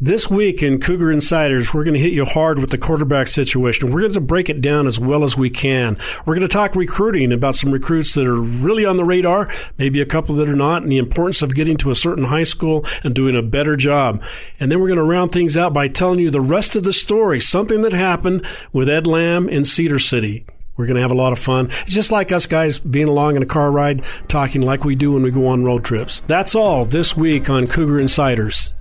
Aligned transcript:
This 0.00 0.30
week 0.30 0.62
in 0.62 0.78
Cougar 0.78 1.10
Insiders, 1.10 1.74
we're 1.74 1.82
going 1.82 1.96
to 1.96 2.00
hit 2.00 2.12
you 2.12 2.24
hard 2.24 2.60
with 2.60 2.70
the 2.70 2.78
quarterback 2.78 3.26
situation. 3.26 3.90
We're 3.90 4.02
going 4.02 4.12
to 4.12 4.20
break 4.20 4.48
it 4.48 4.60
down 4.60 4.86
as 4.86 5.00
well 5.00 5.24
as 5.24 5.36
we 5.36 5.50
can. 5.50 5.98
We're 6.24 6.36
going 6.36 6.46
to 6.46 6.52
talk 6.52 6.76
recruiting 6.76 7.32
about 7.32 7.56
some 7.56 7.72
recruits 7.72 8.14
that 8.14 8.24
are 8.24 8.40
really 8.40 8.84
on 8.84 8.96
the 8.96 9.04
radar, 9.04 9.52
maybe 9.76 10.00
a 10.00 10.06
couple 10.06 10.36
that 10.36 10.48
are 10.48 10.54
not, 10.54 10.84
and 10.84 10.92
the 10.92 10.98
importance 10.98 11.42
of 11.42 11.52
getting 11.52 11.76
to 11.78 11.90
a 11.90 11.96
certain 11.96 12.22
high 12.22 12.44
school 12.44 12.86
and 13.02 13.12
doing 13.12 13.34
a 13.34 13.42
better 13.42 13.74
job. 13.74 14.22
And 14.60 14.70
then 14.70 14.78
we're 14.78 14.86
going 14.86 14.98
to 14.98 15.02
round 15.02 15.32
things 15.32 15.56
out 15.56 15.74
by 15.74 15.88
telling 15.88 16.20
you 16.20 16.30
the 16.30 16.40
rest 16.40 16.76
of 16.76 16.84
the 16.84 16.92
story, 16.92 17.40
something 17.40 17.80
that 17.80 17.92
happened 17.92 18.46
with 18.72 18.88
Ed 18.88 19.08
Lamb 19.08 19.48
in 19.48 19.64
Cedar 19.64 19.98
City. 19.98 20.46
We're 20.76 20.86
going 20.86 20.94
to 20.94 21.02
have 21.02 21.10
a 21.10 21.14
lot 21.14 21.32
of 21.32 21.40
fun. 21.40 21.70
It's 21.82 21.92
just 21.92 22.12
like 22.12 22.30
us 22.30 22.46
guys 22.46 22.78
being 22.78 23.08
along 23.08 23.34
in 23.34 23.42
a 23.42 23.46
car 23.46 23.72
ride, 23.72 24.04
talking 24.28 24.62
like 24.62 24.84
we 24.84 24.94
do 24.94 25.14
when 25.14 25.24
we 25.24 25.32
go 25.32 25.48
on 25.48 25.64
road 25.64 25.84
trips. 25.84 26.22
That's 26.28 26.54
all 26.54 26.84
this 26.84 27.16
week 27.16 27.50
on 27.50 27.66
Cougar 27.66 27.98
Insiders. 27.98 28.74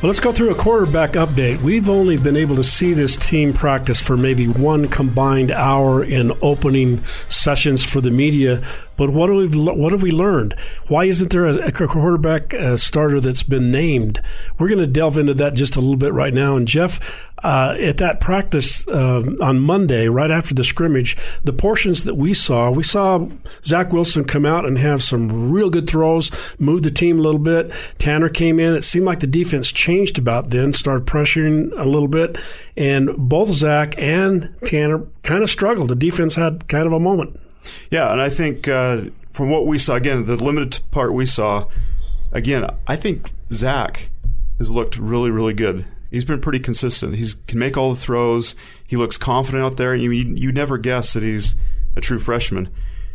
Well, 0.00 0.08
let's 0.08 0.20
go 0.20 0.32
through 0.32 0.50
a 0.50 0.54
quarterback 0.54 1.10
update. 1.10 1.60
We've 1.60 1.90
only 1.90 2.16
been 2.16 2.34
able 2.34 2.56
to 2.56 2.64
see 2.64 2.94
this 2.94 3.18
team 3.18 3.52
practice 3.52 4.00
for 4.00 4.16
maybe 4.16 4.48
one 4.48 4.88
combined 4.88 5.50
hour 5.50 6.02
in 6.02 6.32
opening 6.40 7.04
sessions 7.28 7.84
for 7.84 8.00
the 8.00 8.10
media 8.10 8.66
but 9.00 9.08
what 9.14 9.30
have 9.30 9.54
we 9.54 9.58
what 9.58 9.92
have 9.92 10.02
we 10.02 10.10
learned? 10.10 10.54
Why 10.88 11.06
isn't 11.06 11.32
there 11.32 11.46
a, 11.46 11.68
a 11.68 11.72
quarterback 11.72 12.52
a 12.52 12.76
starter 12.76 13.18
that's 13.18 13.42
been 13.42 13.70
named? 13.70 14.20
We're 14.58 14.68
going 14.68 14.78
to 14.78 14.86
delve 14.86 15.16
into 15.16 15.32
that 15.32 15.54
just 15.54 15.76
a 15.76 15.80
little 15.80 15.96
bit 15.96 16.12
right 16.12 16.34
now. 16.34 16.58
And 16.58 16.68
Jeff, 16.68 17.00
uh, 17.42 17.76
at 17.80 17.96
that 17.96 18.20
practice 18.20 18.86
uh, 18.88 19.22
on 19.40 19.58
Monday, 19.58 20.08
right 20.08 20.30
after 20.30 20.52
the 20.52 20.64
scrimmage, 20.64 21.16
the 21.44 21.52
portions 21.54 22.04
that 22.04 22.16
we 22.16 22.34
saw, 22.34 22.70
we 22.70 22.82
saw 22.82 23.26
Zach 23.64 23.90
Wilson 23.90 24.24
come 24.24 24.44
out 24.44 24.66
and 24.66 24.76
have 24.76 25.02
some 25.02 25.50
real 25.50 25.70
good 25.70 25.88
throws, 25.88 26.30
move 26.58 26.82
the 26.82 26.90
team 26.90 27.18
a 27.18 27.22
little 27.22 27.40
bit. 27.40 27.72
Tanner 27.96 28.28
came 28.28 28.60
in. 28.60 28.74
It 28.74 28.84
seemed 28.84 29.06
like 29.06 29.20
the 29.20 29.26
defense 29.26 29.72
changed 29.72 30.18
about 30.18 30.50
then, 30.50 30.74
started 30.74 31.06
pressuring 31.06 31.72
a 31.80 31.86
little 31.86 32.06
bit, 32.06 32.36
and 32.76 33.16
both 33.16 33.48
Zach 33.48 33.94
and 33.96 34.54
Tanner 34.66 35.06
kind 35.22 35.42
of 35.42 35.48
struggled. 35.48 35.88
The 35.88 35.96
defense 35.96 36.34
had 36.34 36.68
kind 36.68 36.84
of 36.84 36.92
a 36.92 37.00
moment. 37.00 37.40
Yeah, 37.90 38.12
and 38.12 38.20
I 38.20 38.28
think 38.28 38.68
uh, 38.68 39.02
from 39.32 39.50
what 39.50 39.66
we 39.66 39.78
saw, 39.78 39.96
again, 39.96 40.24
the 40.24 40.36
limited 40.36 40.80
part 40.90 41.12
we 41.12 41.26
saw, 41.26 41.66
again, 42.32 42.68
I 42.86 42.96
think 42.96 43.30
Zach 43.50 44.10
has 44.58 44.70
looked 44.70 44.98
really, 44.98 45.30
really 45.30 45.54
good. 45.54 45.86
He's 46.10 46.24
been 46.24 46.40
pretty 46.40 46.58
consistent. 46.58 47.16
He 47.16 47.26
can 47.46 47.58
make 47.58 47.76
all 47.76 47.94
the 47.94 48.00
throws. 48.00 48.54
He 48.86 48.96
looks 48.96 49.16
confident 49.16 49.62
out 49.62 49.76
there. 49.76 49.94
You 49.94 50.10
you 50.10 50.50
never 50.50 50.76
guess 50.76 51.12
that 51.12 51.22
he's 51.22 51.54
a 51.96 52.00
true 52.00 52.18
freshman. 52.18 52.68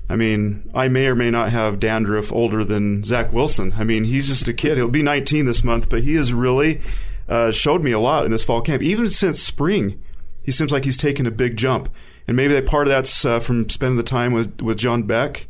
I 0.10 0.16
mean, 0.16 0.70
I 0.74 0.88
may 0.88 1.08
or 1.08 1.16
may 1.16 1.32
not 1.32 1.52
have 1.52 1.80
dandruff 1.80 2.32
older 2.32 2.64
than 2.64 3.04
Zach 3.04 3.34
Wilson. 3.34 3.74
I 3.76 3.84
mean, 3.84 4.06
he's 4.06 4.28
just 4.28 4.48
a 4.48 4.54
kid. 4.54 4.78
He'll 4.78 4.88
be 4.88 5.02
19 5.02 5.46
this 5.46 5.64
month, 5.64 5.90
but 5.90 6.04
he 6.04 6.14
has 6.14 6.32
really 6.32 6.80
uh, 7.28 7.52
showed 7.52 7.84
me 7.84 7.92
a 7.92 8.00
lot 8.00 8.24
in 8.24 8.32
this 8.32 8.44
fall 8.44 8.62
camp. 8.62 8.84
Even 8.84 9.10
since 9.10 9.42
spring, 9.42 10.02
he 10.44 10.52
seems 10.52 10.72
like 10.72 10.86
he's 10.86 10.98
taken 10.98 11.26
a 11.26 11.32
big 11.32 11.58
jump 11.58 11.90
and 12.28 12.36
maybe 12.38 12.54
that 12.54 12.66
part 12.66 12.88
of 12.88 12.92
that's 12.92 13.26
uh, 13.26 13.40
from 13.40 13.70
spending 13.70 13.98
the 13.98 14.04
time 14.04 14.34
with 14.34 14.62
with 14.62 14.78
John 14.78 15.04
Beck. 15.04 15.48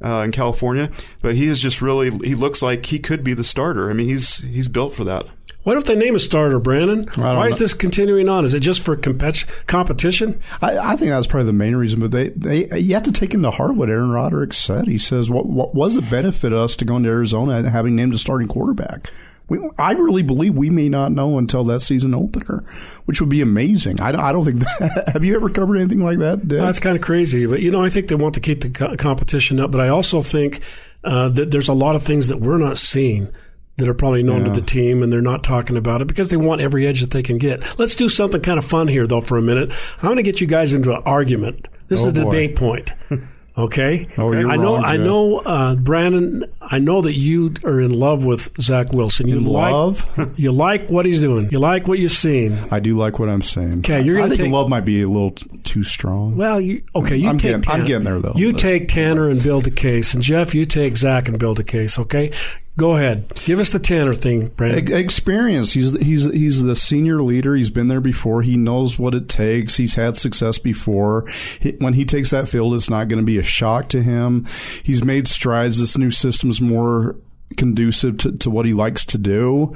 Uh, 0.00 0.22
in 0.22 0.30
California, 0.30 0.92
but 1.22 1.34
he 1.34 1.48
is 1.48 1.60
just 1.60 1.82
really 1.82 2.10
he 2.18 2.36
looks 2.36 2.62
like 2.62 2.86
he 2.86 3.00
could 3.00 3.24
be 3.24 3.34
the 3.34 3.42
starter. 3.42 3.90
I 3.90 3.94
mean, 3.94 4.08
he's 4.08 4.38
he's 4.42 4.68
built 4.68 4.94
for 4.94 5.02
that. 5.02 5.26
Why 5.68 5.74
don't 5.74 5.84
they 5.84 5.96
name 5.96 6.14
a 6.14 6.18
starter, 6.18 6.58
Brandon? 6.60 7.06
Why 7.16 7.34
know. 7.34 7.42
is 7.42 7.58
this 7.58 7.74
continuing 7.74 8.28
on? 8.28 8.44
Is 8.46 8.54
it 8.54 8.60
just 8.60 8.80
for 8.80 8.96
competition? 8.96 10.38
I, 10.62 10.78
I, 10.78 10.96
think 10.96 11.10
that's 11.10 11.26
probably 11.26 11.46
the 11.46 11.52
main 11.52 11.76
reason. 11.76 12.00
But 12.00 12.12
they, 12.12 12.30
they 12.30 12.78
you 12.78 12.94
have 12.94 13.02
to 13.02 13.12
take 13.12 13.34
into 13.34 13.50
heart 13.50 13.74
what 13.74 13.90
Aaron 13.90 14.10
Roderick 14.10 14.54
said. 14.54 14.86
He 14.86 14.96
says, 14.96 15.28
"What 15.28 15.46
what 15.46 15.74
was 15.74 15.96
the 15.96 16.02
benefit 16.02 16.54
us 16.54 16.74
to 16.76 16.84
go 16.84 16.96
into 16.96 17.10
Arizona 17.10 17.58
and 17.58 17.68
having 17.68 17.96
named 17.96 18.14
a 18.14 18.18
starting 18.18 18.48
quarterback?" 18.48 19.10
We, 19.48 19.58
I 19.78 19.92
really 19.92 20.22
believe 20.22 20.54
we 20.54 20.70
may 20.70 20.88
not 20.88 21.12
know 21.12 21.38
until 21.38 21.64
that 21.64 21.80
season 21.80 22.14
opener, 22.14 22.62
which 23.06 23.20
would 23.20 23.30
be 23.30 23.40
amazing. 23.40 24.00
I, 24.00 24.08
I 24.10 24.32
don't 24.32 24.44
think 24.44 24.60
that. 24.60 25.10
have 25.12 25.24
you 25.24 25.36
ever 25.36 25.48
covered 25.48 25.76
anything 25.76 26.02
like 26.02 26.18
that? 26.18 26.46
Well, 26.46 26.66
that's 26.66 26.80
kind 26.80 26.96
of 26.96 27.02
crazy, 27.02 27.46
but 27.46 27.60
you 27.60 27.70
know, 27.70 27.82
I 27.82 27.88
think 27.88 28.08
they 28.08 28.14
want 28.14 28.34
to 28.34 28.40
keep 28.40 28.60
the 28.60 28.70
co- 28.70 28.96
competition 28.96 29.58
up. 29.58 29.70
But 29.70 29.80
I 29.80 29.88
also 29.88 30.20
think 30.20 30.60
uh, 31.04 31.30
that 31.30 31.50
there's 31.50 31.68
a 31.68 31.74
lot 31.74 31.96
of 31.96 32.02
things 32.02 32.28
that 32.28 32.40
we're 32.40 32.58
not 32.58 32.78
seeing 32.78 33.32
that 33.78 33.88
are 33.88 33.94
probably 33.94 34.22
known 34.22 34.44
yeah. 34.44 34.52
to 34.52 34.60
the 34.60 34.66
team 34.66 35.02
and 35.02 35.12
they're 35.12 35.20
not 35.20 35.44
talking 35.44 35.76
about 35.76 36.02
it 36.02 36.08
because 36.08 36.30
they 36.30 36.36
want 36.36 36.60
every 36.60 36.86
edge 36.86 37.00
that 37.00 37.12
they 37.12 37.22
can 37.22 37.38
get. 37.38 37.78
Let's 37.78 37.94
do 37.94 38.08
something 38.08 38.40
kind 38.42 38.58
of 38.58 38.64
fun 38.64 38.88
here, 38.88 39.06
though, 39.06 39.20
for 39.20 39.38
a 39.38 39.42
minute. 39.42 39.70
I'm 39.98 40.02
going 40.02 40.16
to 40.16 40.22
get 40.22 40.40
you 40.40 40.48
guys 40.48 40.74
into 40.74 40.92
an 40.92 41.02
argument. 41.06 41.68
This 41.86 42.02
oh, 42.02 42.08
is 42.08 42.08
a 42.08 42.12
boy. 42.12 42.24
debate 42.24 42.56
point. 42.56 42.92
Okay. 43.58 44.06
Oh, 44.16 44.32
you're 44.32 44.48
I 44.48 44.56
know. 44.56 44.76
Wrong, 44.76 44.84
I 44.84 44.96
know, 44.96 45.38
uh, 45.38 45.74
Brandon. 45.74 46.44
I 46.60 46.78
know 46.78 47.02
that 47.02 47.14
you 47.14 47.54
are 47.64 47.80
in 47.80 47.90
love 47.92 48.24
with 48.24 48.52
Zach 48.60 48.92
Wilson. 48.92 49.26
You 49.26 49.38
in 49.38 49.44
like, 49.46 49.72
love? 49.72 50.32
you 50.38 50.52
like 50.52 50.88
what 50.88 51.06
he's 51.06 51.20
doing. 51.20 51.48
You 51.50 51.58
like 51.58 51.88
what 51.88 51.98
you're 51.98 52.08
seeing. 52.08 52.56
I 52.70 52.78
do 52.78 52.96
like 52.96 53.18
what 53.18 53.28
I'm 53.28 53.42
seeing. 53.42 53.80
Okay, 53.80 54.00
you're. 54.00 54.16
Gonna 54.16 54.26
I 54.26 54.28
think 54.30 54.42
take, 54.42 54.52
love 54.52 54.68
might 54.68 54.84
be 54.84 55.02
a 55.02 55.08
little 55.08 55.32
too 55.64 55.82
strong. 55.82 56.36
Well, 56.36 56.60
you 56.60 56.84
okay? 56.94 57.16
You 57.16 57.28
I'm 57.28 57.38
take. 57.38 57.50
Getting, 57.50 57.62
Tanner, 57.62 57.80
I'm 57.80 57.86
getting 57.86 58.04
there 58.04 58.20
though. 58.20 58.34
You 58.36 58.52
but. 58.52 58.60
take 58.60 58.88
Tanner 58.88 59.28
and 59.28 59.42
build 59.42 59.66
a 59.66 59.72
case, 59.72 60.14
and 60.14 60.22
Jeff, 60.22 60.54
you 60.54 60.64
take 60.64 60.96
Zach 60.96 61.28
and 61.28 61.38
build 61.38 61.58
a 61.58 61.64
case. 61.64 61.98
Okay. 61.98 62.30
Go 62.78 62.94
ahead. 62.94 63.28
Give 63.44 63.58
us 63.58 63.70
the 63.70 63.80
Tanner 63.80 64.14
thing, 64.14 64.48
Brandon. 64.50 64.96
Experience. 64.96 65.72
He's 65.72 65.98
he's 65.98 66.26
he's 66.26 66.62
the 66.62 66.76
senior 66.76 67.20
leader. 67.20 67.56
He's 67.56 67.70
been 67.70 67.88
there 67.88 68.00
before. 68.00 68.42
He 68.42 68.56
knows 68.56 69.00
what 69.00 69.16
it 69.16 69.28
takes. 69.28 69.74
He's 69.74 69.96
had 69.96 70.16
success 70.16 70.60
before. 70.60 71.26
He, 71.60 71.72
when 71.80 71.94
he 71.94 72.04
takes 72.04 72.30
that 72.30 72.48
field, 72.48 72.74
it's 72.74 72.88
not 72.88 73.08
going 73.08 73.20
to 73.20 73.26
be 73.26 73.36
a 73.36 73.42
shock 73.42 73.88
to 73.88 74.00
him. 74.00 74.44
He's 74.84 75.02
made 75.02 75.26
strides. 75.26 75.80
This 75.80 75.98
new 75.98 76.12
system's 76.12 76.60
more 76.60 77.16
conducive 77.56 78.16
to, 78.18 78.30
to 78.38 78.48
what 78.48 78.64
he 78.64 78.74
likes 78.74 79.04
to 79.06 79.18
do 79.18 79.74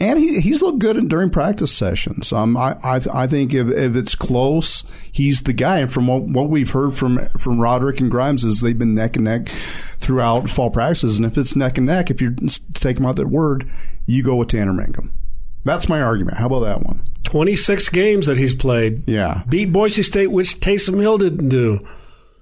and 0.00 0.18
he, 0.18 0.40
he's 0.40 0.62
looked 0.62 0.78
good 0.78 0.96
in, 0.96 1.08
during 1.08 1.28
practice 1.30 1.70
sessions. 1.70 2.32
Um, 2.32 2.56
I, 2.56 2.74
I, 2.82 3.00
I 3.12 3.26
think 3.26 3.52
if, 3.52 3.68
if 3.68 3.94
it's 3.94 4.14
close, 4.14 4.82
he's 5.12 5.42
the 5.42 5.52
guy. 5.52 5.80
And 5.80 5.92
from 5.92 6.06
what, 6.06 6.22
what 6.22 6.48
we've 6.48 6.70
heard 6.70 6.96
from 6.96 7.28
from 7.38 7.60
Roderick 7.60 8.00
and 8.00 8.10
Grimes 8.10 8.44
is 8.44 8.60
they've 8.60 8.78
been 8.78 8.94
neck 8.94 9.16
and 9.16 9.26
neck 9.26 9.48
throughout 9.48 10.48
fall 10.48 10.70
practices. 10.70 11.18
And 11.18 11.26
if 11.26 11.36
it's 11.36 11.54
neck 11.54 11.76
and 11.76 11.86
neck, 11.86 12.10
if 12.10 12.22
you 12.22 12.34
take 12.74 12.98
him 12.98 13.04
out 13.06 13.16
that 13.16 13.28
word, 13.28 13.70
you 14.06 14.22
go 14.22 14.36
with 14.36 14.48
Tanner 14.48 14.72
Mangum. 14.72 15.12
That's 15.64 15.88
my 15.88 16.00
argument. 16.00 16.38
How 16.38 16.46
about 16.46 16.60
that 16.60 16.82
one? 16.82 17.04
26 17.24 17.90
games 17.90 18.26
that 18.26 18.38
he's 18.38 18.54
played. 18.54 19.06
Yeah. 19.06 19.42
Beat 19.48 19.72
Boise 19.72 20.02
State, 20.02 20.28
which 20.28 20.58
Taysom 20.60 20.98
Hill 20.98 21.18
didn't 21.18 21.50
do. 21.50 21.86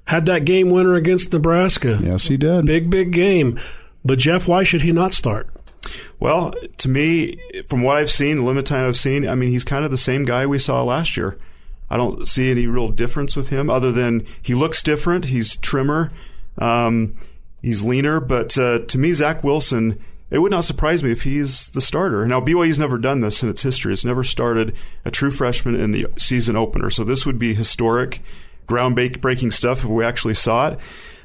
Had 0.07 0.27
that 0.27 0.45
game 0.45 0.71
winner 0.71 0.95
against 0.95 1.33
Nebraska. 1.33 1.99
Yes, 2.01 2.29
he 2.29 2.37
did. 2.37 2.65
Big, 2.65 2.89
big 2.89 3.13
game. 3.13 3.61
But 4.05 4.19
Jeff, 4.21 4.47
why 4.47 4.63
should 4.63 4.83
he 4.83 4.93
not 4.93 5.13
start? 5.13 5.49
Well, 6.21 6.54
to 6.78 6.88
me, 6.88 7.38
from 7.69 7.82
what 7.82 7.97
I've 7.97 8.10
seen, 8.10 8.37
the 8.37 8.44
limited 8.44 8.66
time 8.66 8.88
I've 8.88 8.97
seen, 8.97 9.28
I 9.28 9.34
mean, 9.34 9.50
he's 9.50 9.65
kind 9.65 9.84
of 9.84 9.91
the 9.91 9.99
same 9.99 10.25
guy 10.25 10.47
we 10.47 10.59
saw 10.59 10.82
last 10.82 11.16
year. 11.16 11.38
I 11.91 11.97
don't 11.97 12.26
see 12.26 12.50
any 12.50 12.66
real 12.66 12.88
difference 12.88 13.37
with 13.37 13.49
him 13.49 13.71
other 13.71 13.91
than 13.93 14.26
he 14.43 14.54
looks 14.54 14.82
different. 14.82 15.26
He's 15.26 15.56
trimmer, 15.56 16.12
um, 16.59 17.16
he's 17.62 17.82
leaner. 17.82 18.21
But 18.21 18.59
uh, 18.59 18.81
to 18.81 18.99
me, 18.99 19.12
Zach 19.12 19.43
Wilson, 19.43 19.99
it 20.31 20.41
would 20.41 20.50
not 20.50 20.65
surprise 20.65 21.03
me 21.03 21.12
if 21.12 21.22
he's 21.22 21.69
the 21.71 21.81
starter. 21.81 22.26
Now, 22.26 22.41
BYU's 22.41 22.78
never 22.78 22.99
done 22.99 23.20
this 23.20 23.43
in 23.43 23.49
its 23.49 23.62
history. 23.62 23.93
It's 23.93 24.05
never 24.05 24.22
started 24.22 24.75
a 25.05 25.10
true 25.10 25.31
freshman 25.31 25.75
in 25.75 25.93
the 25.93 26.06
season 26.19 26.56
opener. 26.56 26.91
So 26.91 27.05
this 27.05 27.25
would 27.25 27.38
be 27.38 27.55
historic, 27.55 28.20
groundbreaking 28.66 29.53
stuff 29.53 29.78
if 29.78 29.84
we 29.87 30.05
actually 30.05 30.34
saw 30.34 30.69
it. 30.69 30.81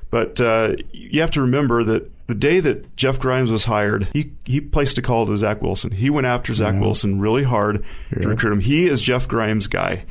But 0.09 0.39
uh, 0.39 0.75
you 0.93 1.19
have 1.21 1.31
to 1.31 1.41
remember 1.41 1.83
that 1.83 2.09
the 2.27 2.35
day 2.35 2.59
that 2.59 2.95
Jeff 2.95 3.19
Grimes 3.19 3.51
was 3.51 3.65
hired, 3.65 4.07
he, 4.13 4.31
he 4.45 4.61
placed 4.61 4.97
a 4.97 5.01
call 5.01 5.25
to 5.25 5.37
Zach 5.37 5.61
Wilson. 5.61 5.91
He 5.91 6.09
went 6.09 6.27
after 6.27 6.53
Zach 6.53 6.79
Wilson 6.79 7.19
really 7.19 7.43
hard 7.43 7.83
yeah. 8.11 8.21
to 8.21 8.29
recruit 8.29 8.53
him. 8.53 8.59
He 8.61 8.85
is 8.85 9.01
Jeff 9.01 9.27
Grimes' 9.27 9.67
guy. 9.67 10.05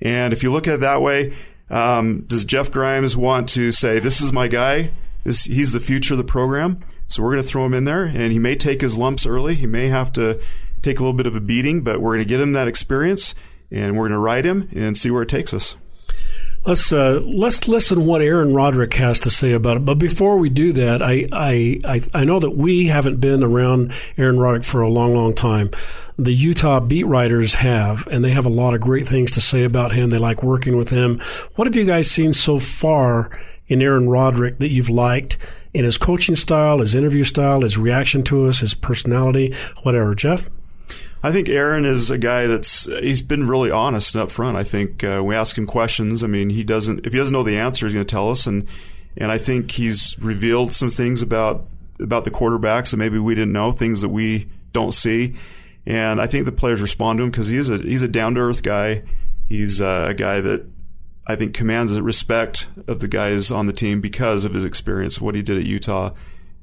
And 0.00 0.32
if 0.32 0.42
you 0.42 0.50
look 0.50 0.66
at 0.66 0.74
it 0.74 0.80
that 0.80 1.00
way, 1.00 1.34
um, 1.70 2.22
does 2.22 2.44
Jeff 2.44 2.70
Grimes 2.70 3.16
want 3.16 3.48
to 3.50 3.70
say, 3.70 3.98
this 3.98 4.20
is 4.20 4.32
my 4.32 4.48
guy? 4.48 4.90
This, 5.24 5.44
he's 5.44 5.72
the 5.72 5.80
future 5.80 6.14
of 6.14 6.18
the 6.18 6.24
program. 6.24 6.80
So 7.06 7.22
we're 7.22 7.32
going 7.32 7.44
to 7.44 7.48
throw 7.48 7.64
him 7.64 7.74
in 7.74 7.84
there. 7.84 8.04
And 8.04 8.32
he 8.32 8.38
may 8.38 8.56
take 8.56 8.80
his 8.80 8.96
lumps 8.96 9.26
early. 9.26 9.54
He 9.54 9.66
may 9.66 9.88
have 9.88 10.12
to 10.14 10.40
take 10.82 10.98
a 10.98 11.02
little 11.02 11.16
bit 11.16 11.26
of 11.26 11.36
a 11.36 11.40
beating, 11.40 11.82
but 11.82 12.00
we're 12.00 12.14
going 12.16 12.26
to 12.26 12.28
get 12.28 12.40
him 12.40 12.52
that 12.52 12.68
experience 12.68 13.34
and 13.70 13.96
we're 13.96 14.08
going 14.08 14.12
to 14.12 14.18
ride 14.18 14.44
him 14.44 14.68
and 14.74 14.96
see 14.96 15.10
where 15.10 15.22
it 15.22 15.28
takes 15.28 15.54
us. 15.54 15.76
Let's 16.64 16.92
uh, 16.92 17.20
let's 17.24 17.66
listen 17.66 18.06
what 18.06 18.22
Aaron 18.22 18.54
Roderick 18.54 18.94
has 18.94 19.18
to 19.20 19.30
say 19.30 19.52
about 19.52 19.78
it. 19.78 19.84
But 19.84 19.98
before 19.98 20.36
we 20.38 20.48
do 20.48 20.72
that, 20.74 21.02
I, 21.02 21.26
I 21.32 22.02
I 22.14 22.22
know 22.22 22.38
that 22.38 22.50
we 22.50 22.86
haven't 22.86 23.16
been 23.16 23.42
around 23.42 23.92
Aaron 24.16 24.38
Roderick 24.38 24.62
for 24.62 24.80
a 24.80 24.88
long, 24.88 25.12
long 25.12 25.34
time. 25.34 25.72
The 26.18 26.32
Utah 26.32 26.78
beat 26.78 27.04
writers 27.04 27.54
have, 27.54 28.06
and 28.06 28.24
they 28.24 28.30
have 28.30 28.46
a 28.46 28.50
lot 28.50 28.74
of 28.74 28.80
great 28.80 29.08
things 29.08 29.32
to 29.32 29.40
say 29.40 29.64
about 29.64 29.90
him. 29.90 30.10
They 30.10 30.18
like 30.18 30.44
working 30.44 30.76
with 30.76 30.90
him. 30.90 31.20
What 31.56 31.66
have 31.66 31.74
you 31.74 31.84
guys 31.84 32.08
seen 32.08 32.32
so 32.32 32.60
far 32.60 33.36
in 33.66 33.82
Aaron 33.82 34.08
Roderick 34.08 34.58
that 34.60 34.70
you've 34.70 34.90
liked 34.90 35.38
in 35.74 35.82
his 35.84 35.98
coaching 35.98 36.36
style, 36.36 36.78
his 36.78 36.94
interview 36.94 37.24
style, 37.24 37.62
his 37.62 37.76
reaction 37.76 38.22
to 38.24 38.46
us, 38.46 38.60
his 38.60 38.74
personality, 38.74 39.52
whatever? 39.82 40.14
Jeff. 40.14 40.48
I 41.24 41.30
think 41.30 41.48
Aaron 41.48 41.84
is 41.84 42.10
a 42.10 42.18
guy 42.18 42.46
that's 42.48 42.86
he's 42.86 43.22
been 43.22 43.46
really 43.46 43.70
honest 43.70 44.14
and 44.14 44.28
upfront. 44.28 44.56
I 44.56 44.64
think 44.64 45.04
uh, 45.04 45.22
we 45.24 45.36
ask 45.36 45.56
him 45.56 45.66
questions. 45.66 46.24
I 46.24 46.26
mean, 46.26 46.50
he 46.50 46.64
doesn't 46.64 47.06
if 47.06 47.12
he 47.12 47.18
doesn't 47.18 47.32
know 47.32 47.44
the 47.44 47.58
answer, 47.58 47.86
he's 47.86 47.94
going 47.94 48.04
to 48.04 48.10
tell 48.10 48.30
us, 48.30 48.46
and 48.46 48.66
and 49.16 49.30
I 49.30 49.38
think 49.38 49.70
he's 49.70 50.16
revealed 50.18 50.72
some 50.72 50.90
things 50.90 51.22
about 51.22 51.66
about 52.00 52.24
the 52.24 52.30
quarterbacks 52.30 52.90
that 52.90 52.96
maybe 52.96 53.18
we 53.18 53.36
didn't 53.36 53.52
know, 53.52 53.70
things 53.70 54.00
that 54.00 54.08
we 54.08 54.48
don't 54.72 54.92
see, 54.92 55.34
and 55.86 56.20
I 56.20 56.26
think 56.26 56.44
the 56.44 56.52
players 56.52 56.82
respond 56.82 57.18
to 57.18 57.24
him 57.24 57.30
because 57.30 57.46
he's 57.46 57.70
a 57.70 57.78
he's 57.78 58.02
a 58.02 58.08
down 58.08 58.34
to 58.34 58.40
earth 58.40 58.64
guy. 58.64 59.04
He's 59.48 59.80
uh, 59.80 60.06
a 60.08 60.14
guy 60.14 60.40
that 60.40 60.66
I 61.26 61.36
think 61.36 61.54
commands 61.54 61.92
the 61.92 62.02
respect 62.02 62.68
of 62.88 62.98
the 62.98 63.06
guys 63.06 63.52
on 63.52 63.66
the 63.66 63.72
team 63.72 64.00
because 64.00 64.44
of 64.44 64.54
his 64.54 64.64
experience, 64.64 65.20
what 65.20 65.36
he 65.36 65.42
did 65.42 65.56
at 65.56 65.64
Utah. 65.64 66.14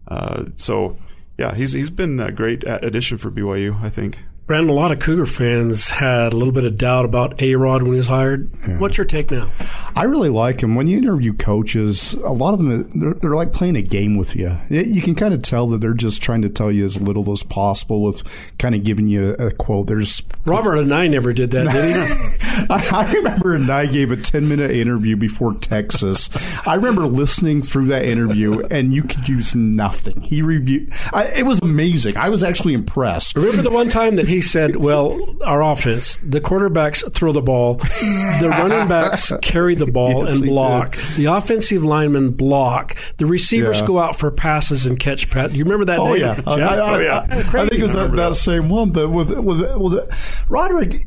Uh, 0.07 0.45
so, 0.57 0.97
yeah, 1.37 1.55
he's 1.55 1.71
he's 1.71 1.89
been 1.89 2.19
a 2.19 2.31
great 2.31 2.65
addition 2.65 3.17
for 3.17 3.31
BYU. 3.31 3.81
I 3.81 3.89
think. 3.89 4.19
Brandon, 4.49 4.71
a 4.71 4.73
lot 4.73 4.91
of 4.91 4.97
Cougar 4.97 5.27
fans 5.27 5.91
had 5.91 6.33
a 6.33 6.35
little 6.35 6.51
bit 6.51 6.65
of 6.65 6.75
doubt 6.75 7.05
about 7.05 7.39
A 7.39 7.53
Rod 7.53 7.83
when 7.83 7.91
he 7.91 7.97
was 7.97 8.07
hired. 8.07 8.49
Yeah. 8.67 8.79
What's 8.79 8.97
your 8.97 9.05
take 9.05 9.29
now? 9.29 9.51
I 9.95 10.05
really 10.05 10.29
like 10.29 10.63
him. 10.63 10.73
When 10.73 10.87
you 10.87 10.97
interview 10.97 11.33
coaches, 11.33 12.15
a 12.15 12.31
lot 12.31 12.55
of 12.55 12.59
them 12.63 12.89
they're, 12.99 13.13
they're, 13.13 13.35
like 13.35 13.53
playing 13.53 13.75
a 13.75 13.83
game 13.83 14.17
with 14.17 14.35
you. 14.35 14.57
You 14.71 15.03
can 15.03 15.13
kind 15.13 15.35
of 15.35 15.43
tell 15.43 15.67
that 15.67 15.81
they're 15.81 15.93
just 15.93 16.23
trying 16.23 16.41
to 16.41 16.49
tell 16.49 16.71
you 16.71 16.83
as 16.83 16.99
little 16.99 17.31
as 17.31 17.43
possible 17.43 18.01
with 18.01 18.57
kind 18.57 18.73
of 18.73 18.83
giving 18.83 19.07
you 19.07 19.33
a, 19.33 19.51
quote. 19.51 19.85
There's 19.85 20.23
Robert 20.45 20.77
and 20.77 20.91
I 20.95 21.05
never 21.05 21.31
did 21.31 21.51
that, 21.51 21.71
did 21.71 22.07
he? 22.07 22.45
I, 22.69 22.89
I 22.91 23.13
remember 23.13 23.55
and 23.55 23.69
I 23.69 23.85
gave 23.85 24.11
a 24.11 24.17
ten 24.17 24.47
minute 24.47 24.71
interview 24.71 25.15
before 25.15 25.53
Texas. 25.55 26.29
I 26.67 26.75
remember 26.75 27.07
listening 27.07 27.61
through 27.61 27.87
that 27.87 28.05
interview, 28.05 28.65
and 28.69 28.93
you 28.93 29.03
could 29.03 29.27
use 29.27 29.55
nothing. 29.55 30.21
He 30.21 30.41
reviewed. 30.41 30.91
I, 31.13 31.25
it 31.25 31.45
was 31.45 31.59
amazing. 31.61 32.17
I 32.17 32.29
was 32.29 32.43
actually 32.43 32.73
impressed. 32.73 33.35
Remember 33.35 33.61
the 33.61 33.69
one 33.69 33.89
time 33.89 34.15
that 34.15 34.27
he 34.27 34.41
said, 34.41 34.75
"Well, 34.75 35.19
our 35.43 35.63
offense, 35.63 36.17
the 36.17 36.41
quarterbacks 36.41 37.11
throw 37.13 37.31
the 37.31 37.41
ball, 37.41 37.75
the 37.75 38.47
running 38.49 38.87
backs 38.87 39.31
carry 39.41 39.75
the 39.75 39.91
ball 39.91 40.25
yes, 40.25 40.35
and 40.35 40.45
block, 40.45 40.97
the 41.15 41.25
offensive 41.25 41.83
linemen 41.83 42.31
block, 42.31 42.97
the 43.17 43.25
receivers 43.25 43.81
yeah. 43.81 43.87
go 43.87 43.99
out 43.99 44.17
for 44.17 44.31
passes 44.31 44.85
and 44.85 44.99
catch 44.99 45.29
pass." 45.29 45.55
You 45.55 45.63
remember 45.63 45.85
that? 45.85 45.99
Oh 45.99 46.13
name, 46.13 46.21
yeah, 46.21 46.41
I, 46.45 46.59
I, 46.59 46.95
oh 46.95 46.99
yeah. 46.99 47.27
I, 47.29 47.37
I, 47.37 47.41
think 47.41 47.73
it 47.73 47.83
was 47.83 47.93
that, 47.93 48.11
that, 48.15 48.35
same 48.35 48.69
one, 48.69 48.91
but 48.91 49.09
with 49.09 49.31
with 49.31 49.75
with 49.75 50.45
Roderick 50.49 51.05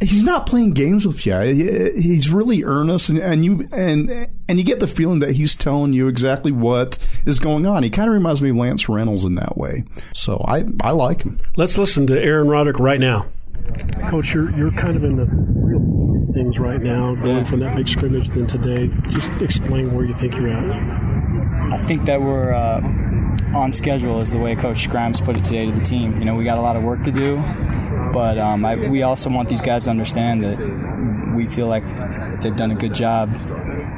he's 0.00 0.22
not 0.22 0.46
playing 0.46 0.72
games 0.72 1.06
with 1.06 1.26
you. 1.26 1.38
He's 1.96 2.30
really 2.30 2.64
earnest, 2.64 3.08
and, 3.08 3.18
and 3.18 3.44
you 3.44 3.68
and 3.72 4.28
and 4.48 4.58
you 4.58 4.64
get 4.64 4.80
the 4.80 4.86
feeling 4.86 5.18
that 5.20 5.32
he's 5.32 5.54
telling 5.54 5.92
you 5.92 6.08
exactly 6.08 6.52
what 6.52 6.98
is 7.26 7.40
going 7.40 7.66
on. 7.66 7.82
He 7.82 7.90
kind 7.90 8.08
of 8.08 8.14
reminds 8.14 8.40
me 8.42 8.50
of 8.50 8.56
Lance 8.56 8.88
Reynolds 8.88 9.24
in 9.24 9.34
that 9.36 9.56
way. 9.56 9.84
So 10.14 10.44
I 10.46 10.64
I 10.80 10.92
like 10.92 11.22
him. 11.22 11.38
Let's 11.56 11.78
listen 11.78 12.06
to 12.08 12.20
Aaron 12.20 12.48
Roderick 12.48 12.78
right 12.78 13.00
now. 13.00 13.26
Coach, 14.10 14.34
you're 14.34 14.50
you're 14.56 14.72
kind 14.72 14.96
of 14.96 15.04
in 15.04 15.16
the 15.16 15.26
real 15.26 16.32
things 16.32 16.58
right 16.58 16.80
now, 16.80 17.14
going 17.16 17.44
from 17.44 17.60
that 17.60 17.76
big 17.76 17.88
scrimmage 17.88 18.28
then 18.28 18.46
today. 18.46 18.90
Just 19.10 19.30
explain 19.42 19.94
where 19.94 20.04
you 20.04 20.14
think 20.14 20.34
you're 20.34 20.48
at. 20.48 21.08
I 21.72 21.76
think 21.76 22.04
that 22.04 22.22
we're 22.22 22.54
uh, 22.54 22.80
on 23.54 23.72
schedule, 23.72 24.20
is 24.20 24.30
the 24.30 24.38
way 24.38 24.54
Coach 24.54 24.88
Grimes 24.88 25.20
put 25.20 25.36
it 25.36 25.44
today 25.44 25.66
to 25.66 25.72
the 25.72 25.84
team. 25.84 26.18
You 26.18 26.24
know, 26.24 26.34
we 26.34 26.44
got 26.44 26.56
a 26.56 26.62
lot 26.62 26.76
of 26.76 26.82
work 26.82 27.02
to 27.04 27.12
do 27.12 27.36
but 28.12 28.38
um, 28.38 28.64
I, 28.64 28.76
we 28.88 29.02
also 29.02 29.30
want 29.30 29.48
these 29.48 29.62
guys 29.62 29.84
to 29.84 29.90
understand 29.90 30.44
that 30.44 30.58
we 31.34 31.46
feel 31.48 31.68
like 31.68 31.84
they've 32.40 32.56
done 32.56 32.70
a 32.70 32.74
good 32.74 32.94
job 32.94 33.30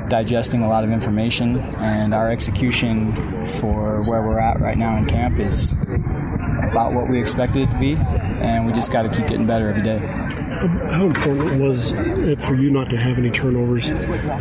digesting 0.09 0.63
a 0.63 0.69
lot 0.69 0.83
of 0.85 0.91
information, 0.91 1.59
and 1.79 2.13
our 2.13 2.31
execution 2.31 3.15
for 3.61 4.03
where 4.03 4.23
we're 4.23 4.41
at 4.41 4.61
right 4.61 4.77
now 4.77 4.97
in 4.97 5.07
camp 5.07 5.39
is 5.39 5.73
about 5.73 6.93
what 6.93 7.09
we 7.09 7.21
expected 7.21 7.63
it 7.63 7.71
to 7.71 7.79
be, 7.79 7.95
and 7.95 8.67
we 8.67 8.73
just 8.73 8.93
got 8.93 9.03
to 9.03 9.09
keep 9.09 9.27
getting 9.29 9.47
better 9.47 9.69
every 9.71 9.83
day. 9.83 9.99
How 9.99 11.07
important 11.07 11.63
was 11.63 11.93
it 11.93 12.43
for 12.43 12.55
you 12.55 12.71
not 12.71 12.91
to 12.91 12.97
have 12.97 13.19
any 13.19 13.31
turnovers 13.31 13.93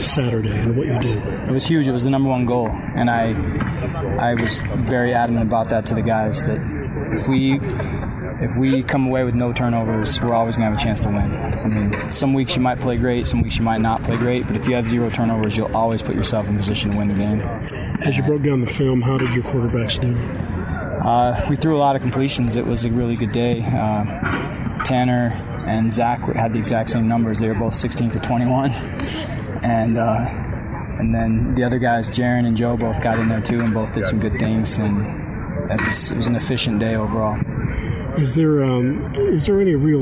Saturday 0.04 0.52
and 0.52 0.76
what 0.76 0.88
you 0.88 1.00
did? 1.00 1.18
It 1.26 1.52
was 1.52 1.66
huge. 1.66 1.88
It 1.88 1.92
was 1.92 2.04
the 2.04 2.10
number 2.10 2.30
one 2.30 2.46
goal, 2.46 2.68
and 2.68 3.10
I 3.10 3.32
I 4.20 4.34
was 4.34 4.62
very 4.62 5.14
adamant 5.14 5.48
about 5.48 5.70
that 5.70 5.86
to 5.88 5.96
the 5.96 6.02
guys 6.02 6.44
that 6.44 6.60
if 7.14 7.28
we 7.28 7.60
if 8.42 8.56
we 8.58 8.84
come 8.84 9.08
away 9.08 9.24
with 9.24 9.36
no 9.36 9.52
turnovers, 9.52 10.22
we're 10.22 10.34
always 10.34 10.56
going 10.56 10.66
to 10.66 10.72
have 10.72 10.80
a 10.80 10.84
chance 10.84 11.02
to 11.02 11.10
win. 11.10 11.34
I 11.34 11.68
mean, 11.68 12.12
some 12.12 12.34
weeks 12.34 12.56
you 12.56 12.62
might 12.62 12.80
play 12.80 12.96
great, 12.98 13.28
some 13.28 13.42
weeks 13.42 13.58
you 13.58 13.64
might 13.64 13.82
not 13.82 14.02
play 14.04 14.16
great, 14.16 14.48
but 14.48 14.56
if 14.56 14.66
you 14.66 14.76
have 14.76 14.88
zero 14.88 15.10
turnovers, 15.10 15.58
you'll 15.58 15.76
always 15.76 16.02
put 16.02 16.16
yourself 16.16 16.48
in 16.48 16.56
position 16.56 16.92
to 16.92 16.98
win 16.98 17.10
the 17.10 17.16
game. 17.16 17.42
As 18.02 18.16
you 18.16 18.24
broke 18.24 18.44
down 18.44 18.62
the 18.62 18.72
film, 18.72 19.02
how 19.02 19.18
did 19.18 19.34
your 19.34 19.44
quarterbacks 19.44 20.00
do? 20.00 20.16
Uh, 21.06 21.46
we 21.50 21.56
threw 21.56 21.76
a 21.76 21.80
lot 21.80 21.96
of 21.96 22.02
completions. 22.02 22.56
It 22.56 22.66
was 22.66 22.86
a 22.86 22.92
really 22.92 23.16
good 23.16 23.32
day. 23.32 23.62
Uh, 23.62 24.84
Tanner 24.86 25.32
and 25.68 25.92
Zach 25.92 26.22
had 26.22 26.54
the 26.54 26.60
exact 26.60 26.90
same 26.92 27.08
numbers. 27.08 27.40
They 27.40 27.48
were 27.50 27.56
both 27.56 27.76
16 27.76 28.10
for 28.10 28.20
21, 28.20 28.72
and 29.64 29.98
uh, 29.98 30.40
and 31.00 31.14
then 31.14 31.56
the 31.56 31.64
other 31.64 31.80
guys, 31.80 32.10
Jaren 32.10 32.46
and 32.46 32.58
Joe, 32.58 32.76
both 32.76 33.02
got 33.02 33.20
in 33.20 33.30
there 33.30 33.42
too, 33.42 33.60
and 33.60 33.74
both 33.74 33.94
did 33.94 34.06
some 34.06 34.20
good 34.20 34.38
things. 34.40 34.78
And 34.78 35.00
it 35.72 35.82
was, 35.86 36.12
it 36.12 36.18
was 36.18 36.28
an 36.28 36.36
efficient 36.36 36.80
day 36.80 36.96
overall. 36.96 37.38
Is 38.20 38.36
there 38.36 38.64
um, 38.66 39.16
is 39.16 39.46
there 39.46 39.62
any 39.62 39.76
real 39.76 40.02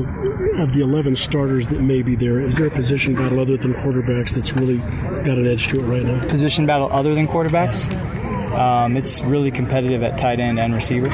of 0.59 0.73
the 0.73 0.81
eleven 0.81 1.15
starters 1.15 1.67
that 1.67 1.81
may 1.81 2.01
be 2.01 2.15
there? 2.15 2.41
Is 2.41 2.55
there 2.55 2.65
a 2.65 2.71
position 2.71 3.13
battle 3.13 3.39
other 3.39 3.57
than 3.57 3.75
quarterbacks 3.75 4.33
that's 4.33 4.53
really 4.53 4.77
got 4.77 5.37
an 5.37 5.45
edge 5.45 5.67
to 5.67 5.79
it 5.79 5.83
right 5.83 6.03
now? 6.03 6.27
Position 6.27 6.65
battle 6.65 6.91
other 6.91 7.13
than 7.13 7.27
quarterbacks? 7.27 7.87
Um, 8.57 8.97
it's 8.97 9.21
really 9.23 9.51
competitive 9.51 10.01
at 10.01 10.17
tight 10.17 10.39
end 10.39 10.59
and 10.59 10.73
receiver 10.73 11.09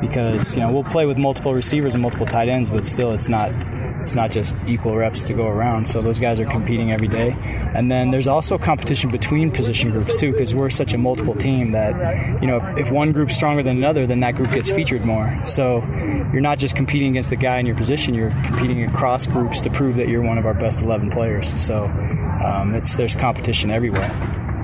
because 0.00 0.56
you 0.56 0.60
know 0.60 0.72
we'll 0.72 0.82
play 0.82 1.06
with 1.06 1.18
multiple 1.18 1.54
receivers 1.54 1.94
and 1.94 2.02
multiple 2.02 2.26
tight 2.26 2.48
ends, 2.48 2.68
but 2.68 2.86
still 2.86 3.12
it's 3.12 3.28
not 3.28 3.52
it's 4.00 4.14
not 4.14 4.32
just 4.32 4.56
equal 4.66 4.96
reps 4.96 5.22
to 5.24 5.34
go 5.34 5.46
around. 5.46 5.86
So 5.86 6.02
those 6.02 6.18
guys 6.18 6.40
are 6.40 6.46
competing 6.46 6.90
every 6.90 7.08
day. 7.08 7.30
And 7.78 7.92
then 7.92 8.10
there's 8.10 8.26
also 8.26 8.58
competition 8.58 9.08
between 9.08 9.52
position 9.52 9.92
groups 9.92 10.16
too, 10.16 10.32
because 10.32 10.52
we're 10.52 10.68
such 10.68 10.94
a 10.94 10.98
multiple 10.98 11.36
team 11.36 11.70
that, 11.72 12.42
you 12.42 12.48
know, 12.48 12.56
if, 12.56 12.86
if, 12.86 12.90
one 12.90 13.12
group's 13.12 13.36
stronger 13.36 13.62
than 13.62 13.76
another, 13.76 14.04
then 14.04 14.18
that 14.18 14.34
group 14.34 14.50
gets 14.50 14.68
featured 14.68 15.04
more. 15.04 15.40
So 15.44 15.84
you're 16.32 16.40
not 16.40 16.58
just 16.58 16.74
competing 16.74 17.10
against 17.10 17.30
the 17.30 17.36
guy 17.36 17.60
in 17.60 17.66
your 17.66 17.76
position, 17.76 18.14
you're 18.14 18.32
competing 18.46 18.82
across 18.82 19.28
groups 19.28 19.60
to 19.60 19.70
prove 19.70 19.94
that 19.94 20.08
you're 20.08 20.22
one 20.22 20.38
of 20.38 20.44
our 20.44 20.54
best 20.54 20.82
11 20.82 21.12
players. 21.12 21.54
So 21.64 21.84
um, 21.84 22.74
it's 22.74 22.96
there's 22.96 23.14
competition 23.14 23.70
everywhere. 23.70 24.08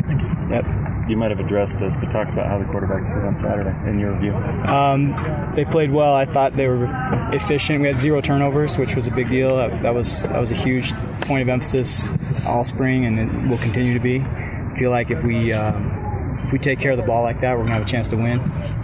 Thank 0.08 0.20
you. 0.20 0.28
Yep 0.50 0.84
you 1.08 1.16
might 1.16 1.30
have 1.30 1.40
addressed 1.40 1.78
this, 1.78 1.96
but 1.96 2.10
talk 2.10 2.28
about 2.28 2.46
how 2.46 2.58
the 2.58 2.64
quarterbacks 2.64 3.12
did 3.12 3.22
on 3.24 3.36
Saturday 3.36 3.90
in 3.90 3.98
your 3.98 4.18
view. 4.18 4.34
Um, 4.34 5.52
they 5.54 5.64
played 5.64 5.92
well. 5.92 6.14
I 6.14 6.24
thought 6.24 6.56
they 6.56 6.66
were 6.66 6.88
efficient. 7.32 7.80
We 7.80 7.88
had 7.88 7.98
zero 7.98 8.20
turnovers, 8.20 8.78
which 8.78 8.94
was 8.94 9.06
a 9.06 9.10
big 9.10 9.28
deal. 9.28 9.56
That, 9.56 9.82
that 9.82 9.94
was 9.94 10.22
that 10.22 10.40
was 10.40 10.50
a 10.50 10.54
huge 10.54 10.92
point 11.22 11.42
of 11.42 11.48
emphasis 11.48 12.06
all 12.46 12.64
spring, 12.64 13.04
and 13.06 13.18
it 13.18 13.48
will 13.48 13.58
continue 13.58 13.94
to 13.94 14.00
be. 14.00 14.20
I 14.20 14.74
feel 14.78 14.90
like 14.90 15.10
if 15.10 15.22
we 15.22 15.52
um, 15.52 16.38
if 16.44 16.52
we 16.52 16.58
take 16.58 16.78
care 16.78 16.92
of 16.92 16.96
the 16.96 17.04
ball 17.04 17.22
like 17.22 17.40
that, 17.40 17.56
we're 17.56 17.64
gonna 17.64 17.74
have 17.74 17.82
a 17.82 17.86
chance 17.86 18.08
to 18.08 18.16
win, 18.16 18.40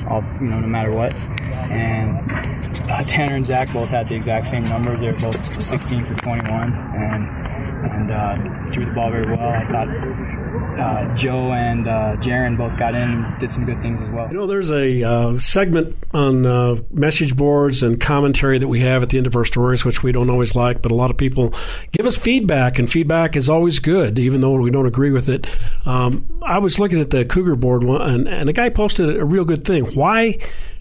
all, 0.08 0.22
you 0.40 0.48
know, 0.48 0.60
no 0.60 0.66
matter 0.66 0.92
what. 0.92 1.14
And 1.14 2.18
uh, 2.90 3.02
Tanner 3.04 3.36
and 3.36 3.46
Zach 3.46 3.72
both 3.72 3.90
had 3.90 4.08
the 4.08 4.14
exact 4.14 4.48
same 4.48 4.64
numbers. 4.64 5.00
They 5.00 5.08
were 5.08 5.18
both 5.18 5.62
16 5.62 6.04
for 6.04 6.14
21, 6.14 6.72
and 6.72 7.40
and 7.92 8.10
uh, 8.10 8.72
threw 8.72 8.86
the 8.86 8.92
ball 8.92 9.10
very 9.10 9.26
well. 9.26 9.48
I 9.48 9.66
thought 9.70 10.39
uh, 10.78 11.14
Joe 11.16 11.52
and 11.52 11.86
uh, 11.86 12.16
Jaren 12.16 12.56
both 12.56 12.78
got 12.78 12.94
in 12.94 13.02
and 13.02 13.40
did 13.40 13.52
some 13.52 13.64
good 13.64 13.80
things 13.80 14.00
as 14.00 14.10
well. 14.10 14.28
You 14.28 14.34
know, 14.34 14.46
there's 14.46 14.70
a 14.70 15.02
uh, 15.02 15.38
segment 15.38 15.96
on 16.12 16.46
uh, 16.46 16.76
message 16.90 17.36
boards 17.36 17.82
and 17.82 18.00
commentary 18.00 18.58
that 18.58 18.68
we 18.68 18.80
have 18.80 19.02
at 19.02 19.10
the 19.10 19.18
end 19.18 19.26
of 19.26 19.36
our 19.36 19.44
stories, 19.44 19.84
which 19.84 20.02
we 20.02 20.12
don't 20.12 20.30
always 20.30 20.54
like, 20.54 20.82
but 20.82 20.92
a 20.92 20.94
lot 20.94 21.10
of 21.10 21.16
people 21.16 21.54
give 21.92 22.06
us 22.06 22.16
feedback, 22.16 22.78
and 22.78 22.90
feedback 22.90 23.36
is 23.36 23.48
always 23.48 23.78
good, 23.78 24.18
even 24.18 24.40
though 24.40 24.52
we 24.52 24.70
don't 24.70 24.86
agree 24.86 25.10
with 25.10 25.28
it. 25.28 25.46
Um, 25.86 26.40
I 26.42 26.58
was 26.58 26.78
looking 26.78 27.00
at 27.00 27.10
the 27.10 27.24
Cougar 27.24 27.56
board, 27.56 27.82
and, 27.82 28.28
and 28.28 28.48
a 28.48 28.52
guy 28.52 28.68
posted 28.68 29.16
a 29.16 29.24
real 29.24 29.44
good 29.44 29.64
thing. 29.64 29.84
Why 29.94 30.38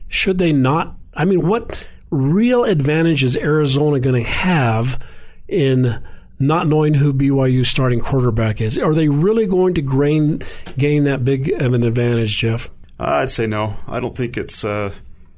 should 0.08 0.38
they 0.38 0.54
not? 0.54 0.96
I 1.14 1.26
mean, 1.26 1.48
what 1.48 1.78
real 2.10 2.64
advantage 2.64 3.24
is 3.24 3.38
Arizona 3.38 4.00
going 4.00 4.24
to 4.24 4.30
have 4.30 5.02
in– 5.48 6.04
not 6.40 6.68
knowing 6.68 6.94
who 6.94 7.14
BYU's 7.14 7.68
starting 7.68 8.00
quarterback 8.00 8.62
is. 8.62 8.78
Are 8.78 8.94
they 8.94 9.10
really 9.10 9.46
going 9.46 9.74
to 9.76 9.82
gain 9.82 10.42
gain 10.78 11.04
that 11.04 11.24
big 11.24 11.50
of 11.62 11.74
an 11.74 11.84
advantage, 11.84 12.38
Jeff? 12.38 12.70
I'd 12.98 13.30
say 13.30 13.48
no. 13.48 13.76
I 13.88 14.00
don't 14.00 14.16
think 14.16 14.38
it's. 14.38 14.64
Uh, 14.64 14.94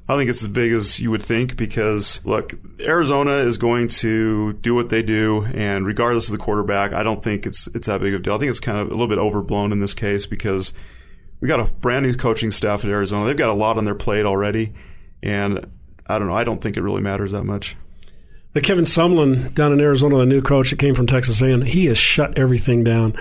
I 0.08 0.16
think 0.16 0.28
it's 0.30 0.42
as 0.42 0.48
big 0.48 0.72
as 0.72 1.00
you 1.00 1.10
would 1.10 1.22
think 1.22 1.56
because 1.56 2.20
look, 2.24 2.54
Arizona 2.80 3.36
is 3.36 3.56
going 3.56 3.88
to 3.88 4.52
do 4.54 4.74
what 4.74 4.88
they 4.88 5.02
do, 5.02 5.44
and 5.54 5.86
regardless 5.86 6.28
of 6.28 6.32
the 6.32 6.38
quarterback, 6.44 6.92
I 6.92 7.02
don't 7.02 7.22
think 7.22 7.46
it's 7.46 7.68
it's 7.68 7.86
that 7.86 8.00
big 8.00 8.14
of 8.14 8.20
a 8.20 8.22
deal. 8.22 8.34
I 8.34 8.38
think 8.38 8.50
it's 8.50 8.60
kind 8.60 8.78
of 8.78 8.88
a 8.88 8.90
little 8.90 9.08
bit 9.08 9.18
overblown 9.18 9.72
in 9.72 9.80
this 9.80 9.94
case 9.94 10.26
because 10.26 10.72
we 11.40 11.48
got 11.48 11.60
a 11.60 11.72
brand 11.72 12.04
new 12.04 12.14
coaching 12.14 12.50
staff 12.50 12.84
at 12.84 12.90
Arizona. 12.90 13.26
They've 13.26 13.36
got 13.36 13.48
a 13.48 13.54
lot 13.54 13.78
on 13.78 13.84
their 13.84 13.94
plate 13.94 14.26
already, 14.26 14.72
and 15.22 15.66
I 16.06 16.18
don't 16.18 16.28
know. 16.28 16.36
I 16.36 16.44
don't 16.44 16.60
think 16.60 16.76
it 16.76 16.82
really 16.82 17.02
matters 17.02 17.32
that 17.32 17.44
much. 17.44 17.76
But 18.52 18.64
Kevin 18.64 18.84
Sumlin 18.84 19.54
down 19.54 19.72
in 19.72 19.80
Arizona, 19.80 20.18
the 20.18 20.26
new 20.26 20.42
coach 20.42 20.70
that 20.70 20.78
came 20.78 20.94
from 20.94 21.06
Texas 21.06 21.40
A&M, 21.40 21.62
he 21.62 21.86
has 21.86 21.96
shut 21.96 22.38
everything 22.38 22.84
down. 22.84 23.16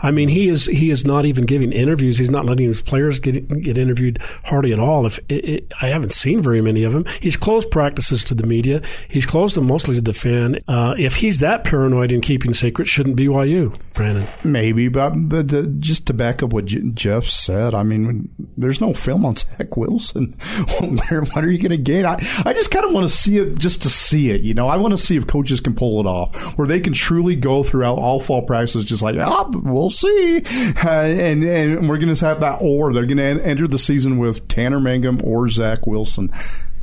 I 0.00 0.10
mean, 0.10 0.28
he 0.28 0.48
is 0.48 0.66
he 0.66 0.90
is 0.90 1.04
not 1.04 1.24
even 1.24 1.44
giving 1.44 1.72
interviews. 1.72 2.18
He's 2.18 2.30
not 2.30 2.46
letting 2.46 2.66
his 2.66 2.82
players 2.82 3.18
get 3.18 3.48
get 3.62 3.78
interviewed 3.78 4.18
hardly 4.44 4.72
at 4.72 4.78
all. 4.78 5.06
If 5.06 5.18
it, 5.28 5.44
it, 5.44 5.72
I 5.80 5.88
haven't 5.88 6.10
seen 6.10 6.40
very 6.40 6.60
many 6.60 6.82
of 6.84 6.92
them, 6.92 7.04
he's 7.20 7.36
closed 7.36 7.70
practices 7.70 8.24
to 8.24 8.34
the 8.34 8.46
media. 8.46 8.82
He's 9.08 9.26
closed 9.26 9.56
them 9.56 9.66
mostly 9.66 9.96
to 9.96 10.00
the 10.00 10.12
fan. 10.12 10.60
Uh, 10.68 10.94
if 10.98 11.16
he's 11.16 11.40
that 11.40 11.64
paranoid 11.64 12.12
in 12.12 12.20
keeping 12.20 12.54
secrets, 12.54 12.90
shouldn't 12.90 13.16
BYU, 13.16 13.76
Brandon? 13.94 14.26
Maybe, 14.44 14.88
but 14.88 15.10
but 15.28 15.52
uh, 15.52 15.62
just 15.78 16.06
to 16.06 16.14
back 16.14 16.42
up 16.42 16.52
what 16.52 16.66
J- 16.66 16.82
Jeff 16.94 17.24
said, 17.24 17.74
I 17.74 17.82
mean, 17.82 18.28
there's 18.56 18.80
no 18.80 18.92
film 18.92 19.24
on 19.24 19.36
Zach 19.36 19.76
Wilson. 19.76 20.32
what 20.80 21.36
are 21.36 21.50
you 21.50 21.58
going 21.58 21.70
to 21.70 21.78
gain? 21.78 22.04
I 22.06 22.14
I 22.44 22.52
just 22.52 22.70
kind 22.70 22.84
of 22.84 22.92
want 22.92 23.08
to 23.08 23.14
see 23.14 23.38
it 23.38 23.58
just 23.58 23.82
to 23.82 23.90
see 23.90 24.30
it. 24.30 24.42
You 24.42 24.54
know, 24.54 24.68
I 24.68 24.76
want 24.76 24.92
to 24.92 24.98
see 24.98 25.16
if 25.16 25.26
coaches 25.26 25.60
can 25.60 25.74
pull 25.74 26.00
it 26.00 26.06
off, 26.06 26.56
where 26.58 26.66
they 26.66 26.80
can 26.80 26.92
truly 26.92 27.36
go 27.36 27.62
throughout 27.62 27.98
all 27.98 28.20
fall 28.20 28.42
practices, 28.42 28.84
just 28.84 29.02
like 29.02 29.16
ah, 29.16 29.48
we'll 29.52 29.85
see. 29.90 30.42
Uh, 30.82 30.90
and, 30.90 31.44
and 31.44 31.88
we're 31.88 31.98
going 31.98 32.14
to 32.14 32.26
have 32.26 32.40
that 32.40 32.58
or. 32.60 32.92
They're 32.92 33.06
going 33.06 33.18
to 33.18 33.44
enter 33.44 33.66
the 33.66 33.78
season 33.78 34.18
with 34.18 34.46
Tanner 34.48 34.80
Mangum 34.80 35.20
or 35.24 35.48
Zach 35.48 35.86
Wilson. 35.86 36.30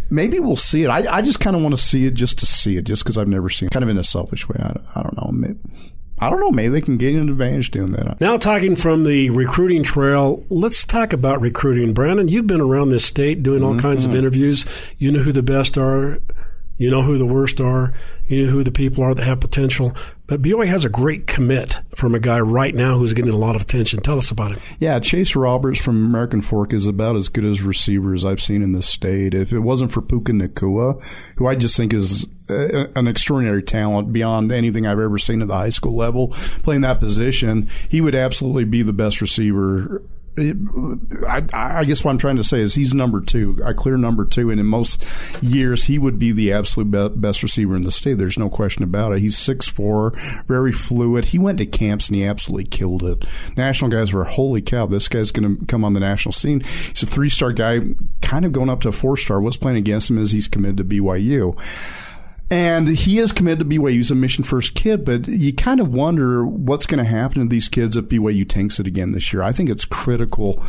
Maybe 0.10 0.40
we'll 0.40 0.56
see 0.56 0.84
it. 0.84 0.90
I, 0.90 1.18
I 1.18 1.22
just 1.22 1.40
kind 1.40 1.56
of 1.56 1.62
want 1.62 1.76
to 1.76 1.82
see 1.82 2.06
it 2.06 2.14
just 2.14 2.40
to 2.40 2.46
see 2.46 2.78
it, 2.78 2.84
just 2.84 3.04
because 3.04 3.18
I've 3.18 3.28
never 3.28 3.50
seen 3.50 3.68
it. 3.68 3.72
Kind 3.72 3.84
of 3.84 3.90
in 3.90 3.98
a 3.98 4.04
selfish 4.04 4.48
way. 4.48 4.58
I, 4.60 4.76
I 4.96 5.02
don't 5.02 5.18
know. 5.18 5.32
Maybe, 5.32 5.60
I 6.20 6.30
don't 6.30 6.40
know. 6.40 6.52
Maybe 6.52 6.70
they 6.70 6.82
can 6.82 6.98
gain 6.98 7.18
an 7.18 7.30
advantage 7.30 7.72
doing 7.72 7.92
that. 7.94 8.22
Now, 8.22 8.38
talking 8.38 8.76
from 8.76 9.04
the 9.04 9.30
recruiting 9.32 9.82
trail, 9.84 10.46
let's 10.50 10.86
talk 10.86 11.14
about 11.14 11.42
recruiting. 11.42 11.94
Brandon, 11.94 12.28
you've 12.28 12.48
been 12.48 12.62
around 12.62 12.90
this 12.90 13.04
state 13.04 13.44
doing 13.44 13.64
all 13.64 13.72
mm-hmm. 13.72 13.82
kinds 13.82 14.06
of 14.06 14.14
interviews. 14.14 14.66
You 15.00 15.12
know 15.12 15.20
who 15.20 15.32
the 15.32 15.44
best 15.44 15.78
are. 15.78 16.20
You 16.78 16.90
know 16.90 17.02
who 17.02 17.18
the 17.18 17.26
worst 17.26 17.62
are. 17.62 17.94
You 18.28 18.46
know 18.46 18.52
who 18.52 18.64
the 18.64 18.72
people 18.72 19.04
are 19.04 19.14
that 19.14 19.24
have 19.24 19.40
potential. 19.40 19.94
But 20.26 20.42
BYU 20.42 20.68
has 20.68 20.86
a 20.86 20.90
great 20.90 21.28
commit 21.28 21.80
from 21.96 22.16
a 22.16 22.20
guy 22.20 22.40
right 22.40 22.74
now 22.74 22.98
who's 22.98 23.14
getting 23.14 23.34
a 23.34 23.38
lot 23.38 23.56
of 23.56 23.62
attention. 23.62 24.02
Tell 24.02 24.18
us 24.18 24.32
about 24.32 24.52
him. 24.52 24.60
Yeah, 24.80 25.00
Chase 25.00 25.36
Roberts 25.36 25.80
from 25.80 26.04
American 26.06 26.42
Fork 26.42 26.74
is 26.74 26.88
about 26.88 27.16
as 27.16 27.30
good 27.30 27.46
as 27.46 27.62
receivers 27.62 28.26
I've 28.26 28.42
seen 28.42 28.64
in 28.64 28.72
this 28.72 28.88
state. 28.88 29.34
If 29.34 29.54
it 29.54 29.60
wasn't 29.60 29.92
for 29.92 30.02
Puka 30.02 30.32
Nacua, 30.32 31.04
who 31.38 31.48
I 31.48 31.56
just 31.56 31.78
think 31.78 31.94
is 31.94 32.26
uh, 32.50 32.88
an 32.96 33.08
extraordinary 33.08 33.64
talent 33.64 34.12
beyond 34.12 34.52
anything 34.52 34.88
I've 34.88 35.00
ever 35.00 35.18
seen 35.18 35.42
at 35.42 35.50
the 35.50 35.56
high 35.56 35.70
school 35.70 35.96
level, 35.96 36.30
playing 36.64 36.82
that 36.82 37.00
position, 37.00 37.70
he 37.90 38.02
would 38.02 38.16
absolutely 38.16 38.66
be 38.66 38.82
the 38.82 38.94
best 38.94 39.22
receiver 39.22 40.02
I, 40.36 41.44
I, 41.54 41.84
guess 41.84 42.04
what 42.04 42.10
I'm 42.10 42.18
trying 42.18 42.38
to 42.38 42.44
say 42.44 42.60
is 42.60 42.74
he's 42.74 42.94
number 42.94 43.22
two, 43.22 43.60
a 43.64 43.74
clear 43.74 43.98
number 43.98 44.26
two, 44.26 44.50
and 44.50 44.60
in 44.60 44.66
most 44.66 45.44
years 45.44 45.84
he 45.84 46.00
would 46.00 46.18
be 46.18 46.32
the 46.32 46.52
absolute 46.54 46.90
best 47.20 47.44
receiver 47.44 47.76
in 47.76 47.84
the 47.84 47.92
state. 47.92 48.16
There's 48.16 48.38
no 48.38 48.50
question 48.50 48.84
about 48.84 49.12
it. 49.12 49.20
He's 49.20 49.38
six 49.38 49.68
four, 49.68 50.12
very 50.48 50.72
fluid. 50.72 51.26
He 51.26 51.38
went 51.38 51.60
to 51.60 51.68
camps 51.68 52.10
and 52.10 52.16
he 52.16 52.26
absolutely 52.26 52.66
killed 52.66 53.04
it. 53.04 53.26
National 53.58 53.92
guys 53.92 54.12
were 54.12 54.24
holy 54.24 54.62
cow, 54.62 54.88
this 54.88 55.08
guy's 55.08 55.32
going 55.32 55.60
to 55.60 55.66
come 55.68 55.86
on 55.86 55.94
the 55.94 56.00
national 56.00 56.34
scene. 56.34 56.62
He's 56.62 57.04
a 57.04 57.08
three 57.08 57.30
star 57.30 57.54
guy, 57.54 57.82
kind 58.22 58.44
of 58.44 58.52
going 58.52 58.70
up 58.70 58.82
to 58.82 58.92
four 58.92 59.18
star. 59.18 59.40
What's 59.40 59.58
playing 59.58 59.78
against 59.78 60.10
him 60.10 60.18
is 60.18 60.32
he's 60.32 60.48
committed 60.48 60.78
to 60.78 60.84
BYU. 60.84 61.54
And 62.50 62.88
he 62.88 63.18
is 63.18 63.32
committed 63.32 63.60
to 63.60 63.66
BYU. 63.66 63.94
He's 63.94 64.12
a 64.12 64.16
mission 64.16 64.44
first 64.44 64.76
kid, 64.76 65.06
but 65.06 65.28
you 65.28 65.54
kind 65.54 65.80
of 65.80 65.94
wonder 65.94 66.46
what's 66.46 66.86
going 66.86 67.04
to 67.04 67.10
happen 67.10 67.42
to 67.42 67.48
these 67.48 67.68
kids 67.68 67.98
if 67.98 68.06
BYU 68.06 68.48
tanks 68.48 68.80
it 68.80 68.86
again 68.86 69.12
this 69.12 69.34
year. 69.34 69.42
I 69.42 69.52
think 69.52 69.70
it's 69.70 69.86
critical. 69.86 70.62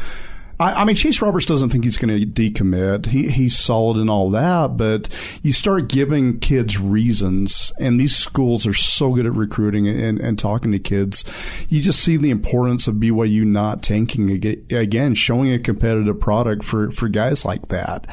I, 0.59 0.83
I 0.83 0.85
mean, 0.85 0.97
Chase 0.97 1.21
Roberts 1.21 1.47
doesn't 1.47 1.71
think 1.71 1.85
he's 1.85 1.97
going 1.97 2.19
to 2.19 2.27
decommit. 2.27 3.07
He, 3.07 3.29
he's 3.29 3.57
solid 3.59 3.97
and 3.97 4.09
all 4.09 4.31
that, 4.31 4.77
but 4.77 5.09
you 5.43 5.53
start 5.53 5.89
giving 5.89 6.39
kids 6.39 6.79
reasons, 6.79 7.73
and 7.79 7.99
these 7.99 8.17
schools 8.17 8.67
are 8.67 8.75
so 8.75 9.13
good 9.13 9.27
at 9.27 9.33
recruiting 9.33 9.89
and, 9.89 10.19
and 10.19 10.39
talking 10.39 10.73
to 10.73 10.79
kids. 10.79 11.67
You 11.71 11.83
just 11.83 12.01
see 12.01 12.17
the 12.17 12.31
importance 12.31 12.87
of 12.87 12.97
BYU 12.97 13.45
not 13.45 13.83
tanking 13.83 14.31
again, 14.31 15.15
showing 15.15 15.53
a 15.53 15.59
competitive 15.59 16.21
product 16.21 16.65
for, 16.65 16.91
for 16.93 17.09
guys 17.09 17.45
like 17.45 17.69
that. 17.69 18.07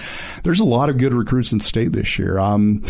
There's 0.44 0.60
a 0.60 0.66
lot 0.66 0.90
of 0.90 0.98
good 0.98 1.14
recruits 1.14 1.54
in 1.54 1.60
state 1.60 1.94
this 1.94 2.18
year. 2.18 2.40
Um, 2.40 2.84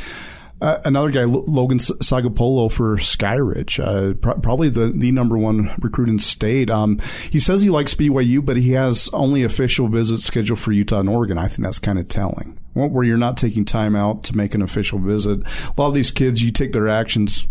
uh, 0.61 0.79
another 0.85 1.09
guy, 1.09 1.23
Logan 1.23 1.79
Sagapolu 1.79 2.71
for 2.71 2.97
Skyridge, 2.97 3.79
uh, 3.79 4.13
pr- 4.13 4.39
probably 4.41 4.69
the, 4.69 4.93
the 4.95 5.11
number 5.11 5.37
one 5.37 5.73
recruit 5.79 6.07
in 6.07 6.19
state. 6.19 6.69
Um, 6.69 6.99
he 7.31 7.39
says 7.39 7.61
he 7.61 7.69
likes 7.69 7.95
BYU, 7.95 8.45
but 8.45 8.57
he 8.57 8.71
has 8.73 9.09
only 9.11 9.43
official 9.43 9.87
visits 9.87 10.25
scheduled 10.25 10.59
for 10.59 10.71
Utah 10.71 10.99
and 10.99 11.09
Oregon. 11.09 11.37
I 11.37 11.47
think 11.47 11.63
that's 11.63 11.79
kind 11.79 11.97
of 11.97 12.07
telling. 12.07 12.59
Where 12.73 13.03
you're 13.03 13.17
not 13.17 13.37
taking 13.37 13.65
time 13.65 13.95
out 13.95 14.23
to 14.25 14.37
make 14.37 14.55
an 14.55 14.61
official 14.61 14.99
visit. 14.99 15.41
A 15.41 15.73
lot 15.81 15.89
of 15.89 15.93
these 15.93 16.11
kids, 16.11 16.41
you 16.41 16.51
take 16.51 16.71
their 16.71 16.87
actions 16.87 17.47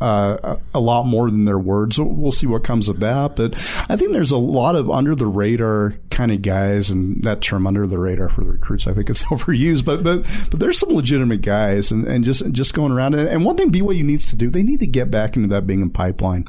uh, 0.00 0.56
a 0.72 0.80
lot 0.80 1.06
more 1.06 1.30
than 1.30 1.44
their 1.44 1.58
words. 1.58 2.00
We'll 2.00 2.32
see 2.32 2.46
what 2.46 2.64
comes 2.64 2.88
of 2.88 3.00
that. 3.00 3.36
But 3.36 3.54
I 3.88 3.96
think 3.96 4.12
there's 4.12 4.30
a 4.30 4.38
lot 4.38 4.74
of 4.74 4.90
under 4.90 5.14
the 5.14 5.26
radar 5.26 5.94
kind 6.10 6.32
of 6.32 6.42
guys, 6.42 6.90
and 6.90 7.22
that 7.22 7.40
term 7.40 7.66
under 7.66 7.86
the 7.86 7.98
radar 7.98 8.28
for 8.28 8.42
the 8.42 8.50
recruits, 8.50 8.86
I 8.86 8.92
think 8.92 9.10
it's 9.10 9.24
overused. 9.30 9.84
But 9.84 10.02
but 10.02 10.22
but 10.50 10.60
there's 10.60 10.78
some 10.78 10.90
legitimate 10.90 11.42
guys, 11.42 11.92
and, 11.92 12.06
and 12.06 12.24
just 12.24 12.50
just 12.52 12.74
going 12.74 12.92
around. 12.92 13.14
And 13.14 13.44
one 13.44 13.56
thing 13.56 13.70
BYU 13.70 14.04
needs 14.04 14.26
to 14.26 14.36
do, 14.36 14.50
they 14.50 14.62
need 14.62 14.80
to 14.80 14.86
get 14.86 15.10
back 15.10 15.36
into 15.36 15.48
that 15.48 15.66
Bingham 15.66 15.90
pipeline. 15.90 16.46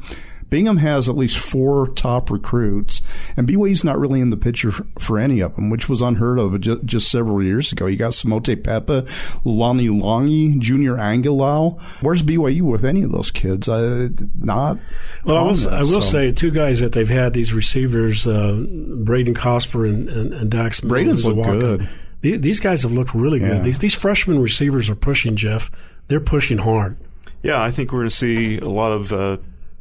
Bingham 0.51 0.77
has 0.77 1.07
at 1.07 1.15
least 1.15 1.37
four 1.37 1.87
top 1.87 2.29
recruits, 2.29 3.01
and 3.37 3.47
BYU's 3.47 3.85
not 3.85 3.97
really 3.97 4.19
in 4.19 4.31
the 4.31 4.37
picture 4.37 4.69
for, 4.69 4.85
for 4.99 5.17
any 5.17 5.39
of 5.39 5.55
them, 5.55 5.69
which 5.69 5.87
was 5.87 6.01
unheard 6.01 6.37
of 6.37 6.59
just, 6.59 6.83
just 6.83 7.09
several 7.09 7.41
years 7.41 7.71
ago. 7.71 7.87
You 7.87 7.95
got 7.95 8.11
Samote 8.11 8.57
Pepa, 8.57 9.41
Lonnie 9.45 9.87
Longy, 9.87 10.59
Junior 10.59 10.95
Angilau. 10.95 11.81
Where's 12.03 12.21
BYU 12.21 12.63
with 12.63 12.83
any 12.83 13.01
of 13.01 13.13
those 13.13 13.31
kids? 13.31 13.69
Uh, 13.69 14.09
not. 14.37 14.77
Well, 15.23 15.37
I, 15.37 15.49
was, 15.49 15.67
I 15.67 15.79
will 15.79 15.85
so. 15.85 16.01
say 16.01 16.31
two 16.33 16.51
guys 16.51 16.81
that 16.81 16.91
they've 16.91 17.07
had 17.07 17.31
these 17.33 17.53
receivers, 17.53 18.27
uh, 18.27 18.61
Braden 19.05 19.33
Cosper 19.33 19.87
and, 19.87 20.09
and, 20.09 20.33
and 20.33 20.51
Dax. 20.51 20.81
Braden's 20.81 21.25
look 21.25 21.45
good. 21.45 21.87
These 22.19 22.59
guys 22.59 22.83
have 22.83 22.91
looked 22.91 23.15
really 23.15 23.39
good. 23.39 23.57
Yeah. 23.57 23.63
These 23.63 23.79
these 23.79 23.95
freshman 23.95 24.41
receivers 24.41 24.89
are 24.89 24.95
pushing 24.95 25.37
Jeff. 25.37 25.71
They're 26.09 26.19
pushing 26.19 26.57
hard. 26.57 26.97
Yeah, 27.41 27.63
I 27.63 27.71
think 27.71 27.93
we're 27.93 27.99
going 27.99 28.09
to 28.09 28.15
see 28.15 28.57
a 28.59 28.69
lot 28.69 28.91
of 28.91 29.13
uh, 29.13 29.37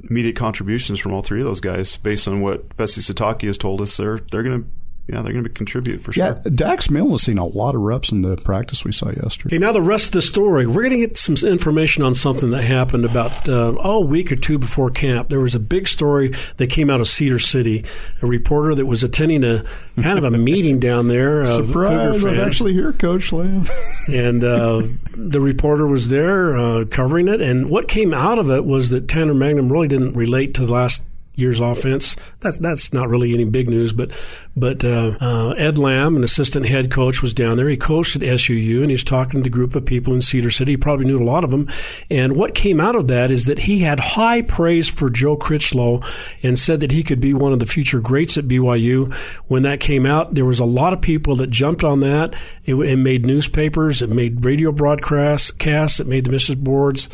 immediate 0.09 0.37
contributions 0.37 0.99
from 0.99 1.13
all 1.13 1.23
three 1.23 1.41
of 1.41 1.47
those 1.47 1.61
guys 1.61 1.97
based 1.97 2.29
on 2.29 2.41
what 2.41 2.69
Fesi 2.77 3.01
Sitake 3.01 3.43
has 3.43 3.59
told 3.59 3.81
us. 3.81 3.97
They're 3.97 4.19
they're 4.31 4.43
going 4.43 4.63
to 4.63 4.69
yeah, 5.13 5.23
they're 5.23 5.33
going 5.33 5.45
to 5.45 5.51
contribute 5.51 6.03
for 6.03 6.13
sure. 6.13 6.25
Yeah, 6.25 6.51
Dax 6.55 6.89
Milne 6.89 7.11
has 7.11 7.23
seen 7.23 7.39
a 7.39 7.45
lot 7.45 7.75
of 7.75 7.81
reps 7.81 8.13
in 8.13 8.23
the 8.23 8.37
practice 8.37 8.85
we 8.85 8.93
saw 8.93 9.09
yesterday. 9.09 9.57
Okay, 9.57 9.59
now 9.59 9.73
the 9.73 9.83
rest 9.83 10.07
of 10.07 10.13
the 10.13 10.23
story. 10.23 10.67
We're 10.67 10.83
going 10.83 10.91
to 10.91 10.99
get 10.99 11.17
some 11.17 11.35
information 11.45 12.05
on 12.05 12.15
something 12.15 12.51
that 12.51 12.63
happened 12.63 13.05
about 13.05 13.49
uh, 13.49 13.75
oh, 13.81 13.97
a 13.97 14.01
week 14.01 14.31
or 14.31 14.37
two 14.37 14.59
before 14.59 14.91
camp. 14.91 15.29
There 15.29 15.41
was 15.41 15.55
a 15.55 15.61
big 15.61 15.89
story 15.89 16.35
that 16.59 16.69
came 16.69 16.91
out 16.91 17.01
of 17.01 17.09
Cedar 17.09 17.41
City. 17.41 17.85
A 18.23 18.27
reporter 18.27 18.75
that 18.77 18.87
was 18.87 19.03
attending 19.03 19.43
a 19.43 19.65
kind 20.01 20.19
of 20.19 20.25
a 20.25 20.31
meeting 20.39 20.79
down 20.79 21.09
there. 21.09 21.45
Surprise! 21.45 22.25
I'm 22.25 22.39
actually 22.39 22.75
here, 22.75 22.93
Coach 22.93 23.33
Lamb. 23.33 23.65
and 24.09 24.45
uh, 24.45 24.83
the 25.17 25.41
reporter 25.41 25.87
was 25.87 26.09
there 26.09 26.57
uh, 26.57 26.85
covering 26.85 27.27
it. 27.27 27.41
And 27.41 27.69
what 27.69 27.89
came 27.89 28.15
out 28.15 28.39
of 28.39 28.51
it 28.51 28.65
was 28.65 28.91
that 28.91 29.09
Tanner 29.09 29.35
Mangum 29.35 29.73
really 29.73 29.89
didn't 29.89 30.13
relate 30.13 30.55
to 30.55 30.67
the 30.67 30.73
last 30.73 31.03
year's 31.35 31.61
offense. 31.61 32.17
That's 32.41 32.59
that's 32.59 32.93
not 32.93 33.09
really 33.09 33.33
any 33.33 33.45
big 33.45 33.69
news, 33.69 33.93
but 33.93 34.11
but 34.57 34.85
uh, 34.85 35.17
uh, 35.21 35.51
Ed 35.51 35.79
Lamb, 35.79 36.17
an 36.17 36.25
assistant 36.25 36.67
head 36.67 36.91
coach, 36.91 37.23
was 37.23 37.33
down 37.33 37.57
there. 37.57 37.69
He 37.69 37.77
coached 37.77 38.17
at 38.17 38.23
SUU, 38.23 38.81
and 38.81 38.91
he 38.91 38.95
was 38.95 39.05
talking 39.05 39.41
to 39.41 39.45
the 39.45 39.51
group 39.51 39.75
of 39.75 39.85
people 39.85 40.13
in 40.15 40.21
Cedar 40.21 40.51
City. 40.51 40.73
He 40.73 40.77
probably 40.77 41.07
knew 41.07 41.23
a 41.23 41.25
lot 41.25 41.45
of 41.45 41.51
them. 41.51 41.69
And 42.11 42.37
what 42.37 42.55
came 42.55 42.81
out 42.81 42.97
of 42.97 43.09
that 43.09 43.31
is 43.31 43.47
that 43.47 43.61
he 43.61 43.79
had 43.81 44.01
high 44.01 44.43
praise 44.43 44.89
for 44.89 45.09
Joe 45.09 45.37
Critchlow 45.37 46.03
and 46.43 46.59
said 46.59 46.81
that 46.81 46.91
he 46.91 47.03
could 47.03 47.21
be 47.21 47.33
one 47.33 47.53
of 47.53 47.59
the 47.61 47.67
future 47.67 48.01
greats 48.01 48.37
at 48.37 48.49
BYU. 48.49 49.13
When 49.47 49.63
that 49.63 49.81
came 49.81 50.07
out, 50.07 50.35
there 50.35 50.45
was 50.45 50.61
a 50.61 50.65
lot 50.65 50.93
of 50.93 51.01
people 51.01 51.37
that 51.37 51.51
jumped 51.51 51.85
on 51.85 52.01
that. 52.01 52.35
It, 52.65 52.75
it 52.75 52.97
made 52.97 53.25
newspapers, 53.25 54.03
it 54.03 54.11
made 54.11 54.45
radio 54.45 54.73
broadcasts, 54.73 55.51
casts, 55.51 56.01
it 56.01 56.07
made 56.07 56.25
the 56.25 56.33
message 56.33 56.59
boards. 56.59 57.09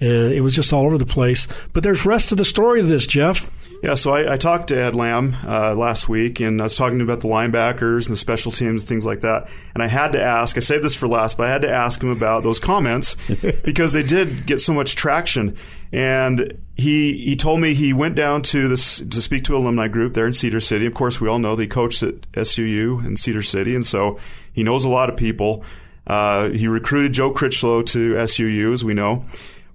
Uh, 0.00 0.04
it 0.04 0.40
was 0.40 0.54
just 0.54 0.72
all 0.72 0.84
over 0.84 0.98
the 0.98 1.06
place. 1.06 1.48
But 1.72 1.82
there's 1.82 2.04
rest 2.04 2.32
of 2.32 2.38
the 2.38 2.44
story 2.44 2.80
of 2.80 2.88
this, 2.88 3.06
Jeff. 3.06 3.50
Yeah, 3.82 3.94
so 3.94 4.14
I, 4.14 4.34
I 4.34 4.36
talked 4.36 4.68
to 4.68 4.82
Ed 4.82 4.94
Lamb 4.94 5.36
uh, 5.46 5.74
last 5.74 6.08
week, 6.08 6.40
and 6.40 6.60
I 6.60 6.64
was 6.64 6.76
talking 6.76 7.00
about 7.00 7.20
the 7.20 7.28
linebackers 7.28 8.06
and 8.06 8.12
the 8.12 8.16
special 8.16 8.50
teams, 8.50 8.82
and 8.82 8.88
things 8.88 9.06
like 9.06 9.20
that. 9.20 9.48
And 9.74 9.82
I 9.82 9.88
had 9.88 10.12
to 10.12 10.22
ask. 10.22 10.56
I 10.56 10.60
saved 10.60 10.82
this 10.82 10.94
for 10.94 11.06
last, 11.06 11.36
but 11.36 11.46
I 11.46 11.52
had 11.52 11.62
to 11.62 11.70
ask 11.70 12.02
him 12.02 12.08
about 12.08 12.42
those 12.42 12.58
comments 12.58 13.16
because 13.64 13.92
they 13.92 14.02
did 14.02 14.46
get 14.46 14.60
so 14.60 14.72
much 14.72 14.96
traction. 14.96 15.56
And 15.92 16.58
he 16.76 17.16
he 17.18 17.36
told 17.36 17.60
me 17.60 17.74
he 17.74 17.92
went 17.92 18.16
down 18.16 18.42
to 18.42 18.68
this 18.68 19.00
to 19.00 19.22
speak 19.22 19.44
to 19.44 19.56
alumni 19.56 19.88
group 19.88 20.14
there 20.14 20.26
in 20.26 20.32
Cedar 20.32 20.60
City. 20.60 20.86
Of 20.86 20.94
course, 20.94 21.20
we 21.20 21.28
all 21.28 21.38
know 21.38 21.54
they 21.54 21.66
coached 21.66 22.02
at 22.02 22.20
SUU 22.32 23.04
in 23.04 23.16
Cedar 23.16 23.42
City, 23.42 23.74
and 23.74 23.84
so 23.84 24.18
he 24.52 24.62
knows 24.62 24.84
a 24.84 24.90
lot 24.90 25.10
of 25.10 25.16
people. 25.16 25.64
Uh, 26.06 26.50
he 26.50 26.68
recruited 26.68 27.12
Joe 27.12 27.30
Critchlow 27.32 27.82
to 27.82 28.14
SUU, 28.14 28.72
as 28.72 28.84
we 28.84 28.94
know. 28.94 29.24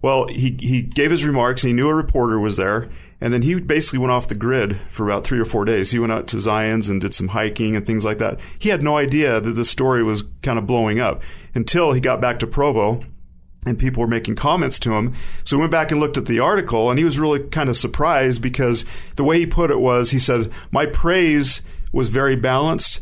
Well, 0.02 0.28
he, 0.28 0.58
he 0.60 0.82
gave 0.82 1.12
his 1.12 1.26
remarks 1.26 1.64
and 1.64 1.70
he 1.70 1.74
knew 1.74 1.90
a 1.90 1.96
reporter 1.96 2.40
was 2.40 2.58
there. 2.58 2.90
And 3.24 3.32
then 3.32 3.44
he 3.44 3.60
basically 3.60 4.00
went 4.00 4.12
off 4.12 4.28
the 4.28 4.36
grid 4.36 4.80
for 4.90 5.08
about 5.08 5.24
three 5.24 5.40
or 5.40 5.46
four 5.46 5.64
days. 5.64 5.92
He 5.92 6.00
went 6.00 6.12
out 6.12 6.28
to 6.30 6.40
Zion's 6.40 6.90
and 6.90 7.00
did 7.00 7.14
some 7.14 7.30
hiking 7.30 7.76
and 7.76 7.86
things 7.86 8.04
like 8.04 8.18
that. 8.18 8.40
He 8.58 8.70
had 8.70 8.82
no 8.82 8.98
idea 8.98 9.40
that 9.40 9.54
the 9.54 9.64
story 9.64 10.02
was 10.02 10.24
kind 10.42 10.58
of 10.58 10.66
blowing 10.66 11.00
up 11.00 11.22
until 11.54 11.94
he 11.94 12.02
got 12.02 12.20
back 12.20 12.40
to 12.40 12.48
Provo 12.48 13.04
and 13.66 13.78
people 13.78 14.02
were 14.02 14.08
making 14.08 14.36
comments 14.36 14.80
to 14.80 14.94
him. 14.94 15.14
So 15.44 15.56
we 15.56 15.62
went 15.62 15.72
back 15.72 15.92
and 15.92 16.00
looked 16.00 16.18
at 16.18 16.26
the 16.26 16.40
article, 16.40 16.90
and 16.90 16.98
he 16.98 17.06
was 17.06 17.20
really 17.20 17.40
kind 17.50 17.70
of 17.70 17.78
surprised 17.78 18.42
because 18.42 18.86
the 19.18 19.24
way 19.24 19.40
he 19.40 19.46
put 19.46 19.70
it 19.72 19.80
was 19.80 20.12
he 20.12 20.20
said, 20.20 20.52
My 20.72 20.88
praise 20.88 21.62
was 21.92 22.10
very 22.10 22.36
balanced, 22.36 23.02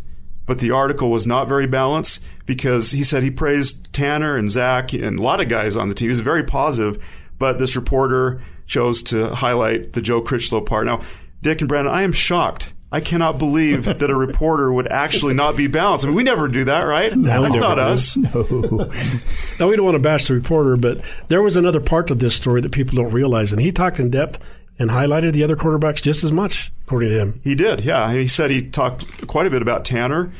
but 0.49 0.57
the 0.57 0.71
article 0.71 1.11
was 1.11 1.27
not 1.27 1.47
very 1.47 1.67
balanced 1.67 2.19
because 2.47 2.91
he 2.91 3.03
said 3.03 3.21
he 3.21 3.29
praised 3.29 3.93
Tanner 3.93 4.35
and 4.35 4.49
Zach 4.49 4.93
and 4.93 5.19
a 5.19 5.21
lot 5.21 5.39
of 5.39 5.47
guys 5.47 5.77
on 5.77 5.89
the 5.89 5.93
team. 5.93 6.07
He 6.07 6.09
was 6.09 6.21
very 6.21 6.43
positive, 6.43 7.29
but 7.37 7.59
this 7.59 7.75
reporter 7.75 8.41
chose 8.65 9.03
to 9.03 9.35
highlight 9.35 9.93
the 9.93 10.01
Joe 10.01 10.21
Critchlow 10.21 10.61
part. 10.61 10.87
Now, 10.87 11.03
Dick 11.43 11.61
and 11.61 11.67
Brandon, 11.67 11.93
I 11.93 12.01
am 12.01 12.13
shocked 12.13 12.73
I 12.91 13.01
cannot 13.01 13.37
believe 13.37 13.85
that 13.99 14.09
a 14.09 14.15
reporter 14.15 14.71
would 14.73 14.91
actually 14.91 15.33
not 15.33 15.55
be 15.55 15.67
balanced. 15.67 16.05
I 16.05 16.07
mean, 16.07 16.15
we 16.15 16.23
never 16.23 16.47
do 16.47 16.65
that, 16.65 16.81
right? 16.81 17.15
No, 17.15 17.43
That's 17.43 17.57
not 17.57 17.75
do. 17.75 17.81
us. 17.81 18.17
No. 18.17 18.29
now, 19.59 19.69
we 19.69 19.75
don't 19.75 19.85
want 19.85 19.95
to 19.95 19.99
bash 19.99 20.27
the 20.27 20.33
reporter, 20.33 20.75
but 20.75 20.99
there 21.27 21.41
was 21.41 21.55
another 21.55 21.79
part 21.79 22.09
of 22.09 22.19
this 22.19 22.35
story 22.35 22.61
that 22.61 22.71
people 22.71 22.95
don't 22.95 23.11
realize, 23.11 23.53
and 23.53 23.61
he 23.61 23.71
talked 23.71 23.99
in 23.99 24.09
depth 24.09 24.39
and 24.79 24.89
highlighted 24.89 25.33
the 25.33 25.43
other 25.43 25.57
quarterbacks 25.57 26.01
just 26.01 26.23
as 26.23 26.31
much, 26.31 26.71
according 26.83 27.09
to 27.09 27.19
him. 27.19 27.41
He 27.43 27.53
did, 27.53 27.81
yeah. 27.81 28.11
He 28.13 28.25
said 28.25 28.49
he 28.49 28.67
talked 28.67 29.27
quite 29.27 29.45
a 29.45 29.49
bit 29.49 29.61
about 29.61 29.83
Tanner, 29.83 30.31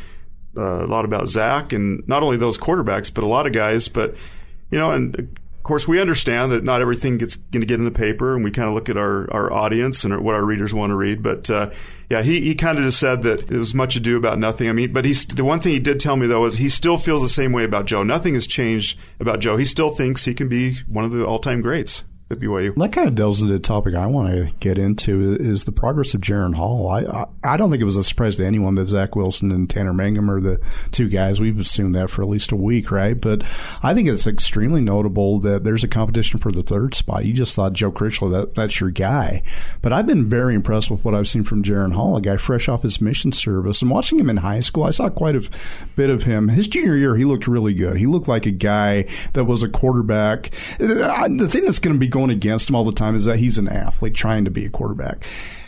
uh, 0.58 0.86
a 0.86 0.88
lot 0.88 1.05
about 1.05 1.27
Zach, 1.27 1.74
and 1.74 2.08
not 2.08 2.24
only 2.24 2.38
those 2.38 2.58
quarterbacks, 2.58 3.13
but 3.13 3.24
a 3.24 3.27
lot 3.27 3.46
of 3.46 3.53
guys. 3.53 3.89
But 3.89 4.15
you 4.72 4.79
know, 4.79 4.91
and 4.91 5.15
of 5.19 5.63
course, 5.63 5.89
we 5.89 6.00
understand 6.00 6.53
that 6.53 6.63
not 6.63 6.81
everything 6.81 7.17
gets 7.17 7.36
going 7.36 7.60
to 7.60 7.67
get 7.67 7.79
in 7.79 7.86
the 7.86 7.91
paper, 7.91 8.34
and 8.34 8.43
we 8.43 8.50
kind 8.50 8.69
of 8.69 8.74
look 8.74 8.88
at 8.88 8.96
our, 8.96 9.31
our 9.34 9.51
audience 9.51 10.05
and 10.05 10.17
what 10.24 10.36
our 10.36 10.46
readers 10.46 10.74
want 10.74 10.91
to 10.91 10.96
read. 10.96 11.22
But 11.22 11.50
uh, 11.50 11.72
yeah, 12.10 12.24
he, 12.24 12.39
he 12.39 12.55
kind 12.55 12.77
of 12.77 12.86
just 12.86 13.00
said 13.00 13.24
that 13.24 13.51
it 13.51 13.58
was 13.58 13.75
much 13.75 13.98
ado 13.98 14.15
about 14.15 14.39
nothing. 14.39 14.69
I 14.69 14.72
mean, 14.72 14.93
but 14.93 15.03
he's 15.03 15.25
the 15.25 15.43
one 15.43 15.60
thing 15.60 15.74
he 15.74 15.79
did 15.79 16.00
tell 16.00 16.15
me 16.15 16.27
though 16.27 16.46
is 16.46 16.55
he 16.55 16.69
still 16.69 16.98
feels 16.98 17.22
the 17.22 17.29
same 17.29 17.51
way 17.51 17.65
about 17.65 17.86
Joe. 17.86 18.03
Nothing 18.03 18.36
has 18.36 18.48
changed 18.48 18.98
about 19.19 19.39
Joe. 19.39 19.58
He 19.58 19.65
still 19.65 19.89
thinks 19.89 20.24
he 20.24 20.34
can 20.34 20.48
be 20.48 20.77
one 20.88 21.03
of 21.03 21.12
the 21.12 21.25
all 21.25 21.39
time 21.39 21.62
greats 21.62 22.05
at 22.32 22.40
BYU. 22.40 22.76
That 22.76 22.94
kind 22.94 23.08
of 23.08 23.16
delves 23.16 23.42
into 23.42 23.54
the 23.54 23.60
topic 23.60 23.96
I 23.96 24.06
want 24.06 24.34
to 24.34 24.52
get 24.60 24.78
into 24.78 25.36
is 25.40 25.64
the 25.64 25.72
progress 25.72 26.14
of 26.14 26.22
Jaren 26.22 26.54
Hall. 26.54 26.88
I, 26.88 27.02
I, 27.02 27.26
I 27.44 27.58
don't 27.58 27.72
think 27.72 27.82
it 27.82 27.86
was 27.86 27.98
a 27.98 28.04
surprise 28.04 28.36
to 28.36 28.46
anyone 28.46 28.76
that 28.76 28.86
Zach 28.86 29.16
Wilson 29.16 29.52
and 29.52 29.68
Tanner 29.68 29.94
Mangum 29.94 30.30
are 30.30 30.40
the 30.40 30.88
two 30.92 31.10
guys. 31.10 31.40
We've 31.40 31.60
assumed 31.60 31.96
that 31.96 32.10
for 32.10 32.22
at 32.22 32.28
least 32.28 32.52
a 32.52 32.56
week, 32.56 32.92
right? 32.92 33.20
But 33.20 33.42
I 33.82 33.96
think 33.96 34.10
it's 34.10 34.28
extremely 34.28 34.82
notable 34.82 35.40
that 35.40 35.64
there's 35.64 35.84
a 35.84 35.88
competition 35.88 36.40
for 36.40 36.52
the 36.52 36.62
third 36.62 36.94
spot. 36.94 37.26
You 37.26 37.34
just 37.34 37.56
thought 37.56 37.74
Joe 37.74 37.92
Critchlow 37.92 38.30
that 38.30 38.54
that's 38.54 38.80
your 38.80 38.92
guy, 38.92 39.42
but 39.82 39.92
I've 39.92 40.08
been 40.08 40.30
very 40.30 40.54
impressed 40.54 40.92
with 40.92 41.04
what 41.04 41.16
I've 41.16 41.28
seen 41.28 41.44
from 41.44 41.64
Jaren 41.64 41.94
Hall, 41.94 42.16
a 42.16 42.22
guy 42.22 42.38
fresh 42.38 42.70
off 42.70 42.84
his 42.84 43.02
mission 43.02 43.32
service, 43.32 43.82
and 43.82 43.90
watching 43.90 44.20
him 44.20 44.30
in 44.30 44.38
high 44.38 44.60
school. 44.60 44.84
I 44.84 44.92
saw 44.92 45.10
quite 45.10 45.36
a 45.36 45.50
bit 45.96 46.12
of 46.12 46.24
him. 46.24 46.50
His 46.50 46.68
junior 46.68 46.96
year, 46.96 47.16
he 47.16 47.26
looked 47.26 47.48
really 47.48 47.74
good. 47.74 47.98
He 47.98 48.06
looked 48.06 48.28
like 48.28 48.46
a 48.46 48.52
guy 48.52 49.04
that 49.34 49.46
was 49.46 49.64
a 49.64 49.70
quarterback. 49.70 50.52
Uh, 50.80 51.28
the 51.28 51.50
thing 51.50 51.66
that's 51.66 51.80
going 51.80 51.96
to 51.96 52.00
be 52.00 52.08
going 52.08 52.19
against 52.28 52.70
him 52.70 52.76
all 52.76 52.84
the 52.84 52.92
time 52.92 53.16
is 53.16 53.24
that 53.26 53.40
he's 53.40 53.58
an 53.58 53.70
athlete 53.70 54.14
trying 54.14 54.44
to 54.44 54.52
be 54.52 54.66
a 54.66 54.70
quarterback. 54.70 55.26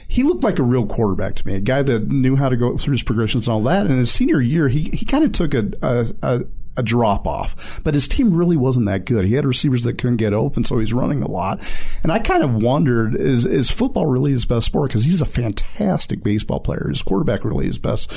He 0.07 0.23
looked 0.23 0.43
like 0.43 0.59
a 0.59 0.63
real 0.63 0.85
quarterback 0.85 1.35
to 1.35 1.47
me, 1.47 1.55
a 1.55 1.61
guy 1.61 1.83
that 1.83 2.09
knew 2.09 2.35
how 2.35 2.49
to 2.49 2.57
go 2.57 2.77
through 2.77 2.91
his 2.91 3.03
progressions 3.03 3.47
and 3.47 3.53
all 3.53 3.63
that. 3.63 3.85
And 3.85 3.97
his 3.97 4.11
senior 4.11 4.41
year, 4.41 4.67
he, 4.67 4.89
he 4.93 5.05
kind 5.05 5.23
of 5.23 5.31
took 5.31 5.53
a, 5.53 5.71
a, 5.81 6.07
a 6.21 6.41
a 6.77 6.83
drop 6.83 7.27
off, 7.27 7.81
but 7.83 7.93
his 7.93 8.07
team 8.07 8.33
really 8.33 8.55
wasn't 8.55 8.85
that 8.85 9.03
good. 9.05 9.25
He 9.25 9.33
had 9.33 9.45
receivers 9.45 9.83
that 9.83 9.97
couldn't 9.97 10.17
get 10.17 10.33
open, 10.33 10.63
so 10.63 10.79
he's 10.79 10.93
running 10.93 11.21
a 11.21 11.29
lot. 11.29 11.59
And 12.01 12.13
I 12.13 12.19
kind 12.19 12.43
of 12.43 12.63
wondered, 12.63 13.15
is, 13.15 13.45
is 13.45 13.69
football 13.69 14.05
really 14.05 14.31
his 14.31 14.45
best 14.45 14.67
sport? 14.67 14.89
Because 14.89 15.03
he's 15.03 15.21
a 15.21 15.25
fantastic 15.25 16.23
baseball 16.23 16.61
player. 16.61 16.87
His 16.87 17.01
quarterback 17.01 17.43
really 17.43 17.67
is 17.67 17.77
best 17.77 18.09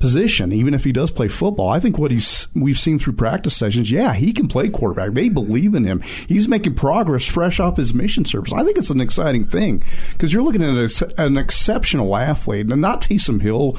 position, 0.00 0.52
even 0.52 0.74
if 0.74 0.82
he 0.82 0.90
does 0.90 1.12
play 1.12 1.28
football. 1.28 1.68
I 1.68 1.78
think 1.78 1.98
what 1.98 2.10
he's 2.10 2.48
we've 2.54 2.78
seen 2.78 2.98
through 2.98 3.12
practice 3.12 3.56
sessions, 3.56 3.90
yeah, 3.90 4.14
he 4.14 4.32
can 4.32 4.48
play 4.48 4.68
quarterback. 4.68 5.12
They 5.12 5.28
believe 5.28 5.74
in 5.74 5.84
him. 5.84 6.00
He's 6.00 6.48
making 6.48 6.74
progress 6.74 7.28
fresh 7.28 7.60
off 7.60 7.76
his 7.76 7.94
mission 7.94 8.24
service. 8.24 8.52
I 8.52 8.64
think 8.64 8.78
it's 8.78 8.90
an 8.90 9.00
exciting 9.00 9.44
thing 9.44 9.84
because 10.12 10.32
you're 10.32 10.42
looking 10.42 10.62
at 10.62 10.74
a, 10.74 11.14
an 11.18 11.36
exceptional 11.36 12.16
athlete, 12.16 12.66
and 12.70 12.80
not 12.80 13.02
Taysom 13.02 13.40
Hill 13.40 13.76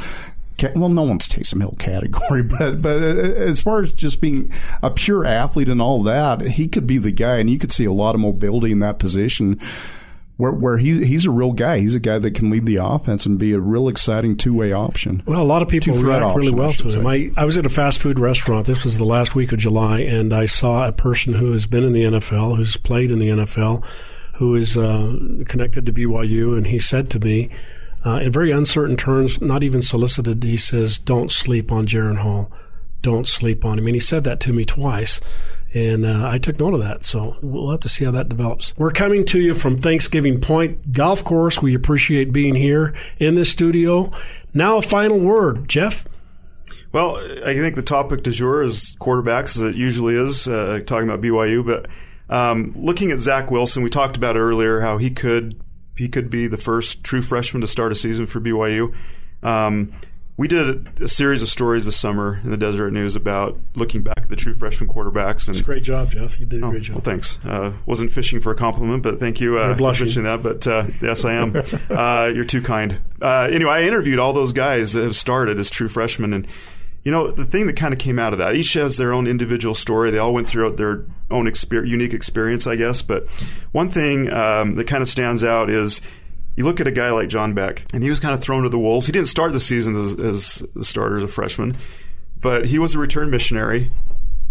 well, 0.75 0.89
no 0.89 1.01
one's 1.01 1.27
Taysom 1.27 1.59
Hill 1.59 1.75
category, 1.79 2.43
but 2.59 2.81
but 2.81 2.97
uh, 2.97 3.05
uh, 3.05 3.33
as 3.35 3.61
far 3.61 3.81
as 3.81 3.91
just 3.93 4.21
being 4.21 4.51
a 4.83 4.91
pure 4.91 5.25
athlete 5.25 5.69
and 5.69 5.81
all 5.81 6.03
that, 6.03 6.41
he 6.41 6.67
could 6.67 6.87
be 6.87 6.97
the 6.97 7.11
guy, 7.11 7.37
and 7.37 7.49
you 7.49 7.57
could 7.57 7.71
see 7.71 7.85
a 7.85 7.91
lot 7.91 8.15
of 8.15 8.21
mobility 8.21 8.71
in 8.71 8.79
that 8.79 8.99
position. 8.99 9.59
Where, 10.41 10.51
where 10.51 10.77
he, 10.79 11.05
he's 11.05 11.27
a 11.27 11.29
real 11.29 11.51
guy. 11.51 11.77
He's 11.77 11.93
a 11.93 11.99
guy 11.99 12.17
that 12.17 12.33
can 12.33 12.49
lead 12.49 12.65
the 12.65 12.77
offense 12.77 13.27
and 13.27 13.37
be 13.37 13.53
a 13.53 13.59
real 13.59 13.87
exciting 13.87 14.35
two 14.35 14.55
way 14.55 14.73
option. 14.73 15.21
Well, 15.27 15.39
a 15.39 15.43
lot 15.43 15.61
of 15.61 15.67
people 15.67 15.93
react 15.93 16.23
option, 16.23 16.39
really 16.39 16.51
well 16.51 16.73
to 16.73 16.89
him. 16.89 17.05
I, 17.05 17.31
I 17.37 17.45
was 17.45 17.59
at 17.59 17.67
a 17.67 17.69
fast 17.69 17.99
food 17.99 18.17
restaurant. 18.17 18.65
This 18.65 18.83
was 18.83 18.97
the 18.97 19.03
last 19.03 19.35
week 19.35 19.51
of 19.51 19.59
July, 19.59 19.99
and 19.99 20.33
I 20.33 20.45
saw 20.45 20.87
a 20.87 20.91
person 20.91 21.35
who 21.35 21.51
has 21.51 21.67
been 21.67 21.83
in 21.83 21.93
the 21.93 22.05
NFL, 22.05 22.57
who's 22.57 22.75
played 22.75 23.11
in 23.11 23.19
the 23.19 23.27
NFL, 23.27 23.85
who 24.37 24.55
is 24.55 24.79
uh, 24.79 25.15
connected 25.47 25.85
to 25.85 25.93
BYU, 25.93 26.57
and 26.57 26.65
he 26.65 26.79
said 26.79 27.11
to 27.11 27.19
me, 27.19 27.51
uh, 28.03 28.15
in 28.15 28.31
very 28.31 28.49
uncertain 28.49 28.97
terms, 28.97 29.39
not 29.41 29.63
even 29.63 29.79
solicited, 29.79 30.43
he 30.43 30.57
says, 30.57 30.97
"Don't 30.97 31.29
sleep 31.29 31.71
on 31.71 31.85
Jaren 31.85 32.17
Hall. 32.17 32.51
Don't 33.01 33.27
sleep 33.27 33.65
on 33.65 33.79
him." 33.79 33.87
And 33.87 33.95
he 33.95 33.99
said 33.99 34.23
that 34.23 34.39
to 34.41 34.53
me 34.53 34.65
twice. 34.65 35.21
And 35.73 36.05
uh, 36.05 36.27
I 36.27 36.37
took 36.37 36.59
note 36.59 36.73
of 36.73 36.81
that. 36.81 37.05
So 37.05 37.37
we'll 37.41 37.71
have 37.71 37.79
to 37.81 37.89
see 37.89 38.03
how 38.03 38.11
that 38.11 38.27
develops. 38.27 38.73
We're 38.77 38.91
coming 38.91 39.25
to 39.27 39.39
you 39.39 39.55
from 39.55 39.77
Thanksgiving 39.77 40.41
Point 40.41 40.91
Golf 40.91 41.23
Course. 41.23 41.61
We 41.61 41.73
appreciate 41.73 42.33
being 42.33 42.55
here 42.55 42.93
in 43.19 43.35
the 43.35 43.45
studio. 43.45 44.11
Now, 44.53 44.77
a 44.77 44.81
final 44.81 45.17
word, 45.17 45.69
Jeff. 45.69 46.05
Well, 46.91 47.15
I 47.45 47.53
think 47.53 47.75
the 47.75 47.83
topic 47.83 48.23
du 48.23 48.31
jour 48.31 48.61
is 48.61 48.97
quarterbacks, 48.99 49.55
as 49.55 49.61
it 49.61 49.75
usually 49.75 50.15
is, 50.15 50.47
uh, 50.47 50.81
talking 50.85 51.07
about 51.07 51.21
BYU. 51.21 51.65
But 51.65 51.87
um, 52.33 52.73
looking 52.75 53.11
at 53.11 53.19
Zach 53.19 53.49
Wilson, 53.49 53.81
we 53.81 53.89
talked 53.89 54.17
about 54.17 54.35
earlier 54.35 54.81
how 54.81 54.97
he 54.97 55.09
could 55.09 55.61
he 55.95 56.09
could 56.09 56.29
be 56.29 56.47
the 56.47 56.57
first 56.57 57.03
true 57.03 57.21
freshman 57.21 57.61
to 57.61 57.67
start 57.67 57.91
a 57.91 57.95
season 57.95 58.25
for 58.25 58.41
BYU. 58.41 58.93
Um, 59.43 59.93
we 60.41 60.47
did 60.47 60.87
a, 60.99 61.03
a, 61.03 61.07
series 61.07 61.43
of 61.43 61.49
stories 61.49 61.85
this 61.85 61.95
summer 61.95 62.41
in 62.43 62.49
the 62.49 62.57
Deseret 62.57 62.91
News 62.91 63.15
about 63.15 63.59
looking 63.75 64.01
back 64.01 64.17
at 64.17 64.29
the 64.29 64.35
true 64.35 64.55
freshman 64.55 64.89
quarterbacks. 64.89 65.45
And 65.45 65.55
it's 65.55 65.59
a 65.59 65.63
great 65.63 65.83
job, 65.83 66.09
Jeff. 66.09 66.39
You 66.39 66.47
did 66.47 66.63
a 66.63 66.65
oh, 66.65 66.71
great 66.71 66.81
job. 66.81 66.95
Well, 66.95 67.03
thanks. 67.03 67.37
Uh, 67.45 67.73
wasn't 67.85 68.09
fishing 68.09 68.39
for 68.39 68.51
a 68.51 68.55
compliment, 68.55 69.03
but 69.03 69.19
thank 69.19 69.39
you 69.39 69.59
uh, 69.59 69.77
for 69.77 69.83
mentioning 69.83 70.23
that. 70.23 70.41
But 70.41 70.65
uh, 70.65 70.87
yes, 70.99 71.25
I 71.25 71.33
am. 71.33 71.55
uh, 71.91 72.31
you're 72.33 72.43
too 72.43 72.63
kind. 72.63 72.97
Uh, 73.21 73.49
anyway, 73.51 73.71
I 73.71 73.81
interviewed 73.81 74.17
all 74.17 74.33
those 74.33 74.51
guys 74.51 74.93
that 74.93 75.03
have 75.03 75.15
started 75.15 75.59
as 75.59 75.69
true 75.69 75.87
freshmen, 75.87 76.33
and 76.33 76.47
you 77.03 77.11
know 77.11 77.29
the 77.29 77.45
thing 77.45 77.67
that 77.67 77.75
kind 77.75 77.93
of 77.93 77.99
came 77.99 78.17
out 78.17 78.33
of 78.33 78.39
that. 78.39 78.55
Each 78.55 78.73
has 78.73 78.97
their 78.97 79.13
own 79.13 79.27
individual 79.27 79.75
story. 79.75 80.09
They 80.09 80.17
all 80.17 80.33
went 80.33 80.49
through 80.49 80.71
their 80.71 81.05
own 81.29 81.45
exper- 81.45 81.87
unique 81.87 82.15
experience, 82.15 82.65
I 82.65 82.77
guess. 82.77 83.03
But 83.03 83.29
one 83.73 83.89
thing 83.91 84.33
um, 84.33 84.73
that 84.73 84.87
kind 84.87 85.03
of 85.03 85.07
stands 85.07 85.43
out 85.43 85.69
is 85.69 86.01
you 86.55 86.65
look 86.65 86.79
at 86.79 86.87
a 86.87 86.91
guy 86.91 87.11
like 87.11 87.29
John 87.29 87.53
Beck, 87.53 87.85
and 87.93 88.03
he 88.03 88.09
was 88.09 88.19
kind 88.19 88.33
of 88.33 88.41
thrown 88.41 88.63
to 88.63 88.69
the 88.69 88.79
wolves. 88.79 89.05
He 89.05 89.11
didn't 89.11 89.27
start 89.27 89.51
the 89.53 89.59
season 89.59 89.95
as, 89.95 90.19
as 90.19 90.65
the 90.75 90.83
starter 90.83 91.17
as 91.17 91.23
a 91.23 91.27
freshman, 91.27 91.77
but 92.39 92.65
he 92.65 92.79
was 92.79 92.95
a 92.95 92.99
return 92.99 93.29
missionary, 93.29 93.91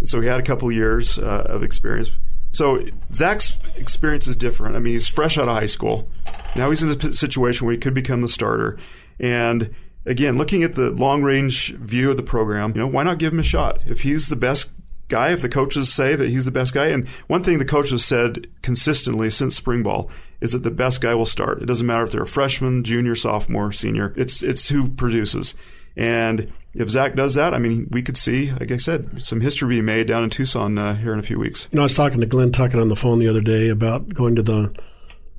so 0.04 0.20
he 0.20 0.28
had 0.28 0.40
a 0.40 0.42
couple 0.42 0.68
of 0.68 0.74
years 0.74 1.18
uh, 1.18 1.44
of 1.46 1.62
experience. 1.62 2.10
So 2.52 2.84
Zach's 3.12 3.58
experience 3.76 4.26
is 4.26 4.34
different. 4.34 4.74
I 4.74 4.80
mean, 4.80 4.94
he's 4.94 5.06
fresh 5.06 5.38
out 5.38 5.48
of 5.48 5.54
high 5.54 5.66
school. 5.66 6.08
Now 6.56 6.70
he's 6.70 6.82
in 6.82 6.90
a 6.90 7.12
situation 7.12 7.66
where 7.66 7.72
he 7.72 7.78
could 7.78 7.94
become 7.94 8.22
the 8.22 8.28
starter, 8.28 8.78
and 9.18 9.74
again, 10.06 10.38
looking 10.38 10.62
at 10.62 10.74
the 10.74 10.90
long 10.90 11.22
range 11.22 11.74
view 11.74 12.10
of 12.10 12.16
the 12.16 12.22
program, 12.22 12.72
you 12.74 12.80
know, 12.80 12.86
why 12.86 13.02
not 13.02 13.18
give 13.18 13.32
him 13.32 13.38
a 13.38 13.44
shot? 13.44 13.80
If 13.86 14.02
he's 14.02 14.28
the 14.28 14.36
best 14.36 14.70
guy, 15.08 15.32
if 15.32 15.42
the 15.42 15.48
coaches 15.48 15.92
say 15.92 16.14
that 16.14 16.30
he's 16.30 16.46
the 16.46 16.50
best 16.50 16.72
guy, 16.72 16.86
and 16.86 17.06
one 17.26 17.42
thing 17.42 17.58
the 17.58 17.64
coaches 17.64 18.04
said 18.04 18.46
consistently 18.62 19.28
since 19.28 19.56
spring 19.56 19.82
ball 19.82 20.10
is 20.40 20.52
that 20.52 20.62
the 20.62 20.70
best 20.70 21.00
guy 21.00 21.14
will 21.14 21.26
start. 21.26 21.62
It 21.62 21.66
doesn't 21.66 21.86
matter 21.86 22.04
if 22.04 22.12
they're 22.12 22.22
a 22.22 22.26
freshman, 22.26 22.84
junior, 22.84 23.14
sophomore, 23.14 23.72
senior. 23.72 24.14
It's 24.16 24.42
it's 24.42 24.68
who 24.68 24.88
produces. 24.88 25.54
And 25.96 26.52
if 26.72 26.88
Zach 26.88 27.14
does 27.14 27.34
that, 27.34 27.52
I 27.52 27.58
mean, 27.58 27.88
we 27.90 28.02
could 28.02 28.16
see, 28.16 28.52
like 28.52 28.70
I 28.70 28.76
said, 28.76 29.22
some 29.22 29.40
history 29.40 29.68
being 29.68 29.84
made 29.84 30.06
down 30.06 30.24
in 30.24 30.30
Tucson 30.30 30.78
uh, 30.78 30.94
here 30.94 31.12
in 31.12 31.18
a 31.18 31.22
few 31.22 31.38
weeks. 31.38 31.68
You 31.72 31.76
know, 31.76 31.82
I 31.82 31.84
was 31.84 31.96
talking 31.96 32.20
to 32.20 32.26
Glenn 32.26 32.52
Tuckett 32.52 32.80
on 32.80 32.88
the 32.88 32.96
phone 32.96 33.18
the 33.18 33.28
other 33.28 33.40
day 33.40 33.68
about 33.68 34.08
going 34.14 34.36
to 34.36 34.42
the 34.42 34.74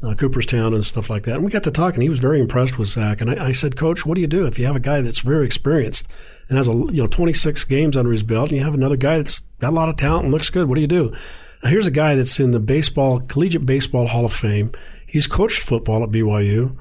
uh, 0.04 0.14
Cooperstown 0.16 0.74
and 0.74 0.86
stuff 0.86 1.10
like 1.10 1.24
that. 1.24 1.36
And 1.36 1.46
we 1.46 1.52
got 1.52 1.64
to 1.64 1.72
talking. 1.72 2.02
He 2.02 2.10
was 2.10 2.20
very 2.20 2.40
impressed 2.40 2.78
with 2.78 2.90
Zach. 2.90 3.22
And 3.22 3.32
I, 3.32 3.48
I, 3.48 3.52
said, 3.52 3.78
Coach, 3.78 4.06
what 4.06 4.16
do 4.16 4.22
you 4.22 4.28
do 4.28 4.46
if 4.46 4.58
you 4.58 4.66
have 4.66 4.76
a 4.76 4.80
guy 4.80 5.02
that's 5.02 5.20
very 5.20 5.46
experienced 5.46 6.08
and 6.50 6.58
has 6.58 6.68
a 6.68 6.74
you 6.74 7.02
know 7.02 7.08
26 7.08 7.64
games 7.66 7.96
under 7.96 8.12
his 8.12 8.24
belt, 8.24 8.50
and 8.50 8.58
you 8.58 8.64
have 8.64 8.74
another 8.74 8.98
guy 8.98 9.18
that's 9.18 9.40
got 9.60 9.72
a 9.72 9.76
lot 9.76 9.90
of 9.90 9.98
talent 9.98 10.26
and 10.26 10.34
looks 10.34 10.50
good? 10.50 10.68
What 10.68 10.76
do 10.76 10.82
you 10.82 10.88
do? 10.88 11.16
Now, 11.64 11.70
here's 11.70 11.88
a 11.88 11.92
guy 11.92 12.16
that's 12.16 12.40
in 12.40 12.52
the 12.52 12.60
baseball 12.60 13.20
collegiate 13.20 13.66
baseball 13.66 14.08
Hall 14.08 14.26
of 14.26 14.34
Fame. 14.34 14.72
He's 15.06 15.28
coached 15.28 15.62
football 15.64 16.04
at 16.04 16.10
BYU. 16.10 16.78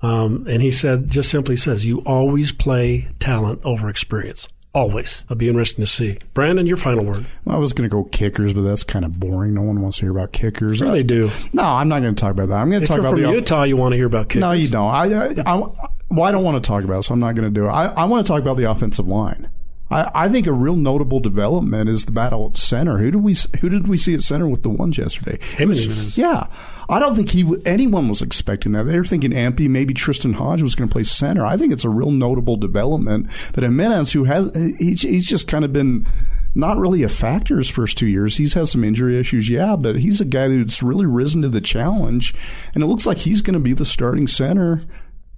Um, 0.00 0.46
and 0.48 0.62
he 0.62 0.70
said, 0.70 1.08
just 1.10 1.30
simply 1.30 1.56
says, 1.56 1.84
you 1.84 1.98
always 2.00 2.52
play 2.52 3.08
talent 3.18 3.60
over 3.64 3.88
experience. 3.88 4.48
Always. 4.74 5.24
It'll 5.24 5.36
be 5.36 5.48
interesting 5.48 5.82
to 5.82 5.86
see. 5.90 6.18
Brandon, 6.34 6.66
your 6.66 6.76
final 6.76 7.04
word. 7.04 7.26
Well, 7.44 7.56
I 7.56 7.58
was 7.58 7.72
going 7.72 7.88
to 7.88 7.92
go 7.92 8.04
kickers, 8.04 8.52
but 8.52 8.62
that's 8.62 8.84
kind 8.84 9.04
of 9.04 9.18
boring. 9.18 9.54
No 9.54 9.62
one 9.62 9.80
wants 9.80 9.98
to 9.98 10.04
hear 10.04 10.12
about 10.12 10.32
kickers. 10.32 10.78
Sure, 10.78 10.90
they 10.90 11.02
do. 11.02 11.30
No, 11.52 11.64
I'm 11.64 11.88
not 11.88 12.00
going 12.00 12.14
to 12.14 12.20
talk 12.20 12.30
about 12.32 12.48
that. 12.48 12.56
I'm 12.56 12.70
going 12.70 12.82
to 12.82 12.86
talk 12.86 13.00
about 13.00 13.14
from 13.14 13.22
the 13.22 13.30
Utah. 13.30 13.64
You 13.64 13.76
want 13.76 13.92
to 13.92 13.96
hear 13.96 14.06
about 14.06 14.28
kickers? 14.28 14.40
No, 14.40 14.52
you 14.52 14.68
don't. 14.68 14.88
I, 14.88 15.04
I, 15.06 15.34
I 15.46 15.58
well, 16.10 16.22
I 16.22 16.30
don't 16.30 16.44
want 16.44 16.62
to 16.62 16.66
talk 16.66 16.84
about 16.84 17.00
it, 17.00 17.02
so 17.04 17.14
I'm 17.14 17.20
not 17.20 17.34
going 17.34 17.52
to 17.52 17.60
do 17.60 17.66
it. 17.66 17.70
I, 17.70 17.86
I 17.86 18.04
want 18.04 18.26
to 18.26 18.32
talk 18.32 18.40
about 18.40 18.56
the 18.56 18.70
offensive 18.70 19.08
line. 19.08 19.48
I, 19.90 20.10
I 20.14 20.28
think 20.28 20.46
a 20.46 20.52
real 20.52 20.76
notable 20.76 21.20
development 21.20 21.88
is 21.88 22.04
the 22.04 22.12
battle 22.12 22.46
at 22.46 22.56
center. 22.56 22.98
Who 22.98 23.10
did 23.10 23.22
we 23.22 23.34
who 23.60 23.68
did 23.68 23.88
we 23.88 23.96
see 23.96 24.14
at 24.14 24.22
center 24.22 24.48
with 24.48 24.62
the 24.62 24.70
ones 24.70 24.98
yesterday? 24.98 25.38
Jimenez. 25.40 26.18
Yeah, 26.18 26.46
I 26.88 26.98
don't 26.98 27.14
think 27.14 27.30
he 27.30 27.44
anyone 27.64 28.08
was 28.08 28.22
expecting 28.22 28.72
that. 28.72 28.84
They 28.84 28.98
were 28.98 29.04
thinking 29.04 29.32
Empey, 29.32 29.68
maybe 29.68 29.94
Tristan 29.94 30.34
Hodge 30.34 30.62
was 30.62 30.74
going 30.74 30.88
to 30.88 30.92
play 30.92 31.04
center. 31.04 31.44
I 31.44 31.56
think 31.56 31.72
it's 31.72 31.84
a 31.84 31.90
real 31.90 32.10
notable 32.10 32.56
development 32.56 33.30
that 33.52 33.64
Jimenez, 33.64 34.12
who 34.12 34.24
has 34.24 34.50
he's, 34.78 35.02
he's 35.02 35.26
just 35.26 35.48
kind 35.48 35.64
of 35.64 35.72
been 35.72 36.06
not 36.54 36.78
really 36.78 37.02
a 37.02 37.08
factor 37.08 37.58
his 37.58 37.70
first 37.70 37.96
two 37.96 38.06
years. 38.06 38.36
He's 38.36 38.54
had 38.54 38.68
some 38.68 38.82
injury 38.82 39.18
issues, 39.18 39.48
yeah, 39.48 39.76
but 39.76 39.96
he's 39.96 40.20
a 40.20 40.24
guy 40.24 40.48
that's 40.48 40.82
really 40.82 41.06
risen 41.06 41.42
to 41.42 41.48
the 41.48 41.60
challenge, 41.60 42.34
and 42.74 42.82
it 42.82 42.86
looks 42.86 43.06
like 43.06 43.18
he's 43.18 43.42
going 43.42 43.54
to 43.54 43.60
be 43.60 43.74
the 43.74 43.84
starting 43.84 44.26
center 44.26 44.82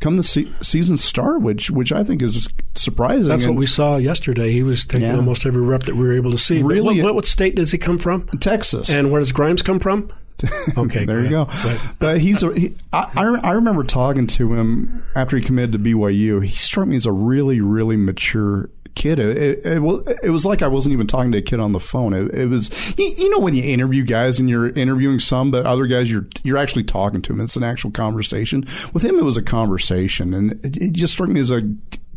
come 0.00 0.16
the 0.16 0.22
se- 0.22 0.52
season 0.62 0.96
star, 0.96 1.38
which 1.38 1.70
which 1.70 1.92
I 1.92 2.02
think 2.04 2.22
is 2.22 2.48
surprising. 2.74 3.28
That's 3.28 3.44
And 3.44 3.54
what 3.54 3.58
we 3.60 3.66
saw 3.66 3.96
yesterday. 3.96 4.50
He 4.52 4.62
was 4.62 4.84
taking 4.84 5.06
Yeah. 5.06 5.16
almost 5.16 5.46
every 5.46 5.62
rep 5.62 5.84
that 5.84 5.94
we 5.96 6.04
were 6.06 6.12
able 6.14 6.30
to 6.30 6.38
see. 6.38 6.62
Really- 6.62 6.98
what, 6.98 7.04
what, 7.04 7.14
what 7.16 7.24
state 7.24 7.54
does 7.56 7.70
he 7.72 7.78
come 7.78 7.98
from? 7.98 8.26
Texas. 8.40 8.90
And 8.90 9.10
where 9.10 9.20
does 9.20 9.32
Grimes 9.32 9.62
come 9.62 9.78
from? 9.78 10.10
Okay, 10.78 11.04
there 11.04 11.22
you 11.22 11.28
go 11.28 11.44
go. 11.44 11.52
But 11.98 12.18
he's 12.18 12.42
a, 12.42 12.54
he, 12.58 12.74
I, 12.94 13.10
I 13.14 13.50
I 13.50 13.52
remember 13.52 13.84
talking 13.84 14.26
to 14.28 14.54
him 14.54 15.04
after 15.14 15.36
he 15.36 15.42
committed 15.42 15.72
to 15.72 15.78
BYU. 15.78 16.42
He 16.42 16.56
struck 16.56 16.88
me 16.88 16.96
as 16.96 17.04
a 17.04 17.12
really, 17.12 17.60
really 17.60 17.96
mature 17.98 18.70
kid. 18.94 19.18
It, 19.18 19.36
it, 19.36 19.66
it, 19.66 20.30
was, 20.30 20.46
like 20.46 20.62
I 20.62 20.68
wasn't 20.68 20.92
even 20.92 21.06
talking 21.06 21.32
to 21.32 21.38
a 21.38 21.42
kid 21.42 21.60
on 21.60 21.72
the 21.72 21.80
phone. 21.80 22.12
It, 22.12 22.34
it 22.34 22.46
was, 22.46 22.94
you, 22.98 23.06
you 23.06 23.30
know, 23.30 23.38
when 23.38 23.54
you 23.54 23.62
interview 23.62 24.04
guys 24.04 24.38
and 24.38 24.48
you're 24.48 24.68
interviewing 24.70 25.18
some, 25.18 25.50
but 25.50 25.66
other 25.66 25.86
guys 25.86 26.10
you're 26.10 26.26
you're 26.42 26.56
actually 26.56 26.84
talking 26.84 27.22
to 27.22 27.32
them. 27.32 27.40
It's 27.40 27.56
an 27.56 27.64
actual 27.64 27.90
conversation. 27.90 28.64
With 28.92 29.04
him, 29.04 29.18
it 29.18 29.24
was 29.24 29.36
a 29.36 29.42
conversation, 29.42 30.34
and 30.34 30.52
it, 30.64 30.76
it 30.76 30.92
just 30.92 31.12
struck 31.12 31.28
me 31.28 31.40
as 31.40 31.50
a 31.50 31.62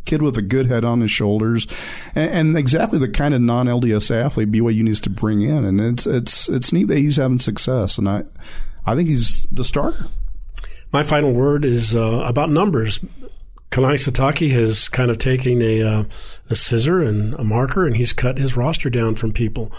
kid 0.05 0.21
with 0.21 0.37
a 0.37 0.41
good 0.41 0.65
head 0.65 0.83
on 0.83 1.01
his 1.01 1.11
shoulders, 1.11 1.67
and, 2.15 2.31
and 2.31 2.57
exactly 2.57 2.99
the 2.99 3.09
kind 3.09 3.33
of 3.33 3.41
non 3.41 3.67
LDS 3.67 4.11
athlete 4.15 4.51
BYU 4.51 4.83
needs 4.83 5.01
to 5.01 5.09
bring 5.09 5.41
in. 5.41 5.65
And 5.65 5.79
it's 5.79 6.05
it's 6.05 6.49
it's 6.49 6.73
neat 6.73 6.85
that 6.85 6.97
he's 6.97 7.17
having 7.17 7.39
success, 7.39 7.97
and 7.97 8.07
I 8.09 8.23
I 8.85 8.95
think 8.95 9.09
he's 9.09 9.45
the 9.51 9.63
starter. 9.63 10.07
My 10.91 11.03
final 11.03 11.33
word 11.33 11.65
is 11.65 11.95
uh, 11.95 12.23
about 12.25 12.51
numbers. 12.51 12.99
Kalani 13.73 13.95
Sitake 13.95 14.51
has 14.51 14.87
kind 14.87 15.09
of 15.09 15.17
taken 15.17 15.59
a, 15.63 15.81
uh, 15.81 16.03
a 16.47 16.53
scissor 16.55 17.01
and 17.01 17.33
a 17.33 17.43
marker, 17.43 17.87
and 17.87 17.97
he's 17.97 18.13
cut 18.13 18.37
his 18.37 18.55
roster 18.55 18.87
down 18.87 19.15
from 19.15 19.33
people. 19.33 19.71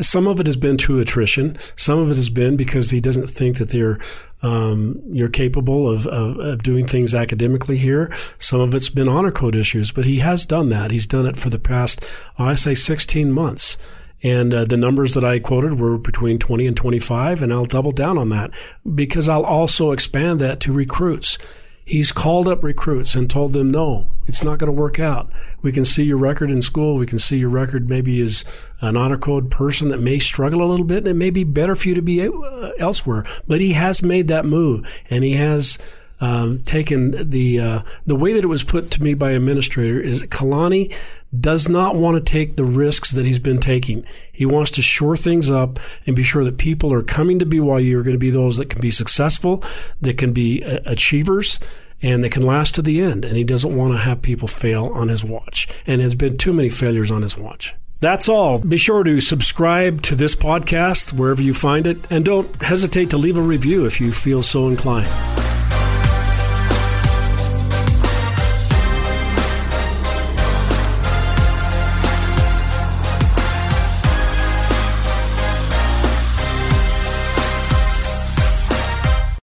Some 0.00 0.26
of 0.26 0.40
it 0.40 0.46
has 0.46 0.56
been 0.56 0.76
to 0.78 0.98
attrition. 0.98 1.56
Some 1.76 2.00
of 2.00 2.10
it 2.10 2.16
has 2.16 2.28
been 2.28 2.56
because 2.56 2.90
he 2.90 3.00
doesn't 3.00 3.28
think 3.28 3.58
that 3.58 3.68
they're 3.68 4.00
um, 4.42 5.00
you're 5.10 5.28
capable 5.28 5.88
of, 5.88 6.08
of, 6.08 6.40
of 6.40 6.62
doing 6.64 6.88
things 6.88 7.14
academically 7.14 7.76
here. 7.76 8.12
Some 8.40 8.60
of 8.60 8.74
it's 8.74 8.88
been 8.88 9.08
honor 9.08 9.30
code 9.30 9.54
issues, 9.54 9.92
but 9.92 10.06
he 10.06 10.18
has 10.18 10.44
done 10.44 10.68
that. 10.70 10.90
He's 10.90 11.06
done 11.06 11.24
it 11.24 11.36
for 11.36 11.48
the 11.48 11.58
past, 11.60 12.04
I 12.38 12.56
say, 12.56 12.74
16 12.74 13.30
months. 13.30 13.78
And 14.24 14.52
uh, 14.52 14.64
the 14.64 14.76
numbers 14.76 15.14
that 15.14 15.24
I 15.24 15.38
quoted 15.38 15.78
were 15.78 15.98
between 15.98 16.40
20 16.40 16.66
and 16.66 16.76
25, 16.76 17.42
and 17.42 17.52
I'll 17.52 17.64
double 17.64 17.92
down 17.92 18.18
on 18.18 18.28
that 18.30 18.50
because 18.96 19.28
I'll 19.28 19.44
also 19.44 19.92
expand 19.92 20.40
that 20.40 20.58
to 20.60 20.72
recruits. 20.72 21.38
He's 21.86 22.10
called 22.10 22.48
up 22.48 22.64
recruits 22.64 23.14
and 23.14 23.30
told 23.30 23.52
them, 23.52 23.70
no, 23.70 24.10
it's 24.26 24.42
not 24.42 24.58
going 24.58 24.66
to 24.66 24.72
work 24.72 24.98
out. 24.98 25.30
We 25.62 25.70
can 25.70 25.84
see 25.84 26.02
your 26.02 26.16
record 26.18 26.50
in 26.50 26.60
school. 26.60 26.96
We 26.96 27.06
can 27.06 27.20
see 27.20 27.38
your 27.38 27.48
record 27.48 27.88
maybe 27.88 28.20
as 28.20 28.44
an 28.80 28.96
honor 28.96 29.16
code 29.16 29.52
person 29.52 29.88
that 29.88 30.02
may 30.02 30.18
struggle 30.18 30.62
a 30.62 30.66
little 30.66 30.84
bit, 30.84 30.98
and 30.98 31.06
it 31.06 31.14
may 31.14 31.30
be 31.30 31.44
better 31.44 31.76
for 31.76 31.88
you 31.88 31.94
to 31.94 32.02
be 32.02 32.26
uh, 32.26 32.70
elsewhere. 32.78 33.24
But 33.46 33.60
he 33.60 33.74
has 33.74 34.02
made 34.02 34.26
that 34.26 34.44
move, 34.44 34.84
and 35.08 35.22
he 35.22 35.34
has 35.34 35.78
um, 36.20 36.62
taken 36.62 37.30
the 37.30 37.60
uh, 37.60 37.82
the 38.06 38.16
way 38.16 38.32
that 38.32 38.44
it 38.44 38.48
was 38.48 38.64
put 38.64 38.90
to 38.92 39.02
me 39.02 39.14
by 39.14 39.32
administrator 39.32 40.00
is 40.00 40.22
Kalani 40.24 40.94
does 41.38 41.68
not 41.68 41.96
want 41.96 42.16
to 42.16 42.32
take 42.32 42.56
the 42.56 42.64
risks 42.64 43.12
that 43.12 43.26
he's 43.26 43.38
been 43.38 43.58
taking. 43.58 44.04
He 44.32 44.46
wants 44.46 44.70
to 44.72 44.82
shore 44.82 45.16
things 45.16 45.50
up 45.50 45.78
and 46.06 46.16
be 46.16 46.22
sure 46.22 46.44
that 46.44 46.58
people 46.58 46.92
are 46.92 47.02
coming 47.02 47.38
to 47.38 47.46
BYU 47.46 47.96
are 47.96 48.02
going 48.02 48.14
to 48.14 48.18
be 48.18 48.30
those 48.30 48.56
that 48.56 48.70
can 48.70 48.80
be 48.80 48.90
successful, 48.90 49.62
that 50.00 50.18
can 50.18 50.32
be 50.32 50.64
uh, 50.64 50.78
achievers, 50.86 51.60
and 52.02 52.22
they 52.22 52.28
can 52.28 52.42
last 52.42 52.74
to 52.76 52.82
the 52.82 53.00
end. 53.00 53.24
And 53.24 53.36
he 53.36 53.44
doesn't 53.44 53.76
want 53.76 53.94
to 53.94 53.98
have 53.98 54.22
people 54.22 54.48
fail 54.48 54.86
on 54.94 55.08
his 55.08 55.24
watch. 55.24 55.68
And 55.86 56.00
there's 56.00 56.14
been 56.14 56.38
too 56.38 56.52
many 56.52 56.68
failures 56.68 57.10
on 57.10 57.22
his 57.22 57.36
watch. 57.36 57.74
That's 58.00 58.28
all. 58.28 58.58
Be 58.60 58.76
sure 58.76 59.04
to 59.04 59.20
subscribe 59.20 60.02
to 60.02 60.14
this 60.14 60.34
podcast 60.34 61.14
wherever 61.14 61.40
you 61.40 61.54
find 61.54 61.86
it, 61.86 61.98
and 62.10 62.24
don't 62.24 62.62
hesitate 62.62 63.10
to 63.10 63.16
leave 63.16 63.38
a 63.38 63.42
review 63.42 63.86
if 63.86 64.00
you 64.00 64.12
feel 64.12 64.42
so 64.42 64.68
inclined. 64.68 65.08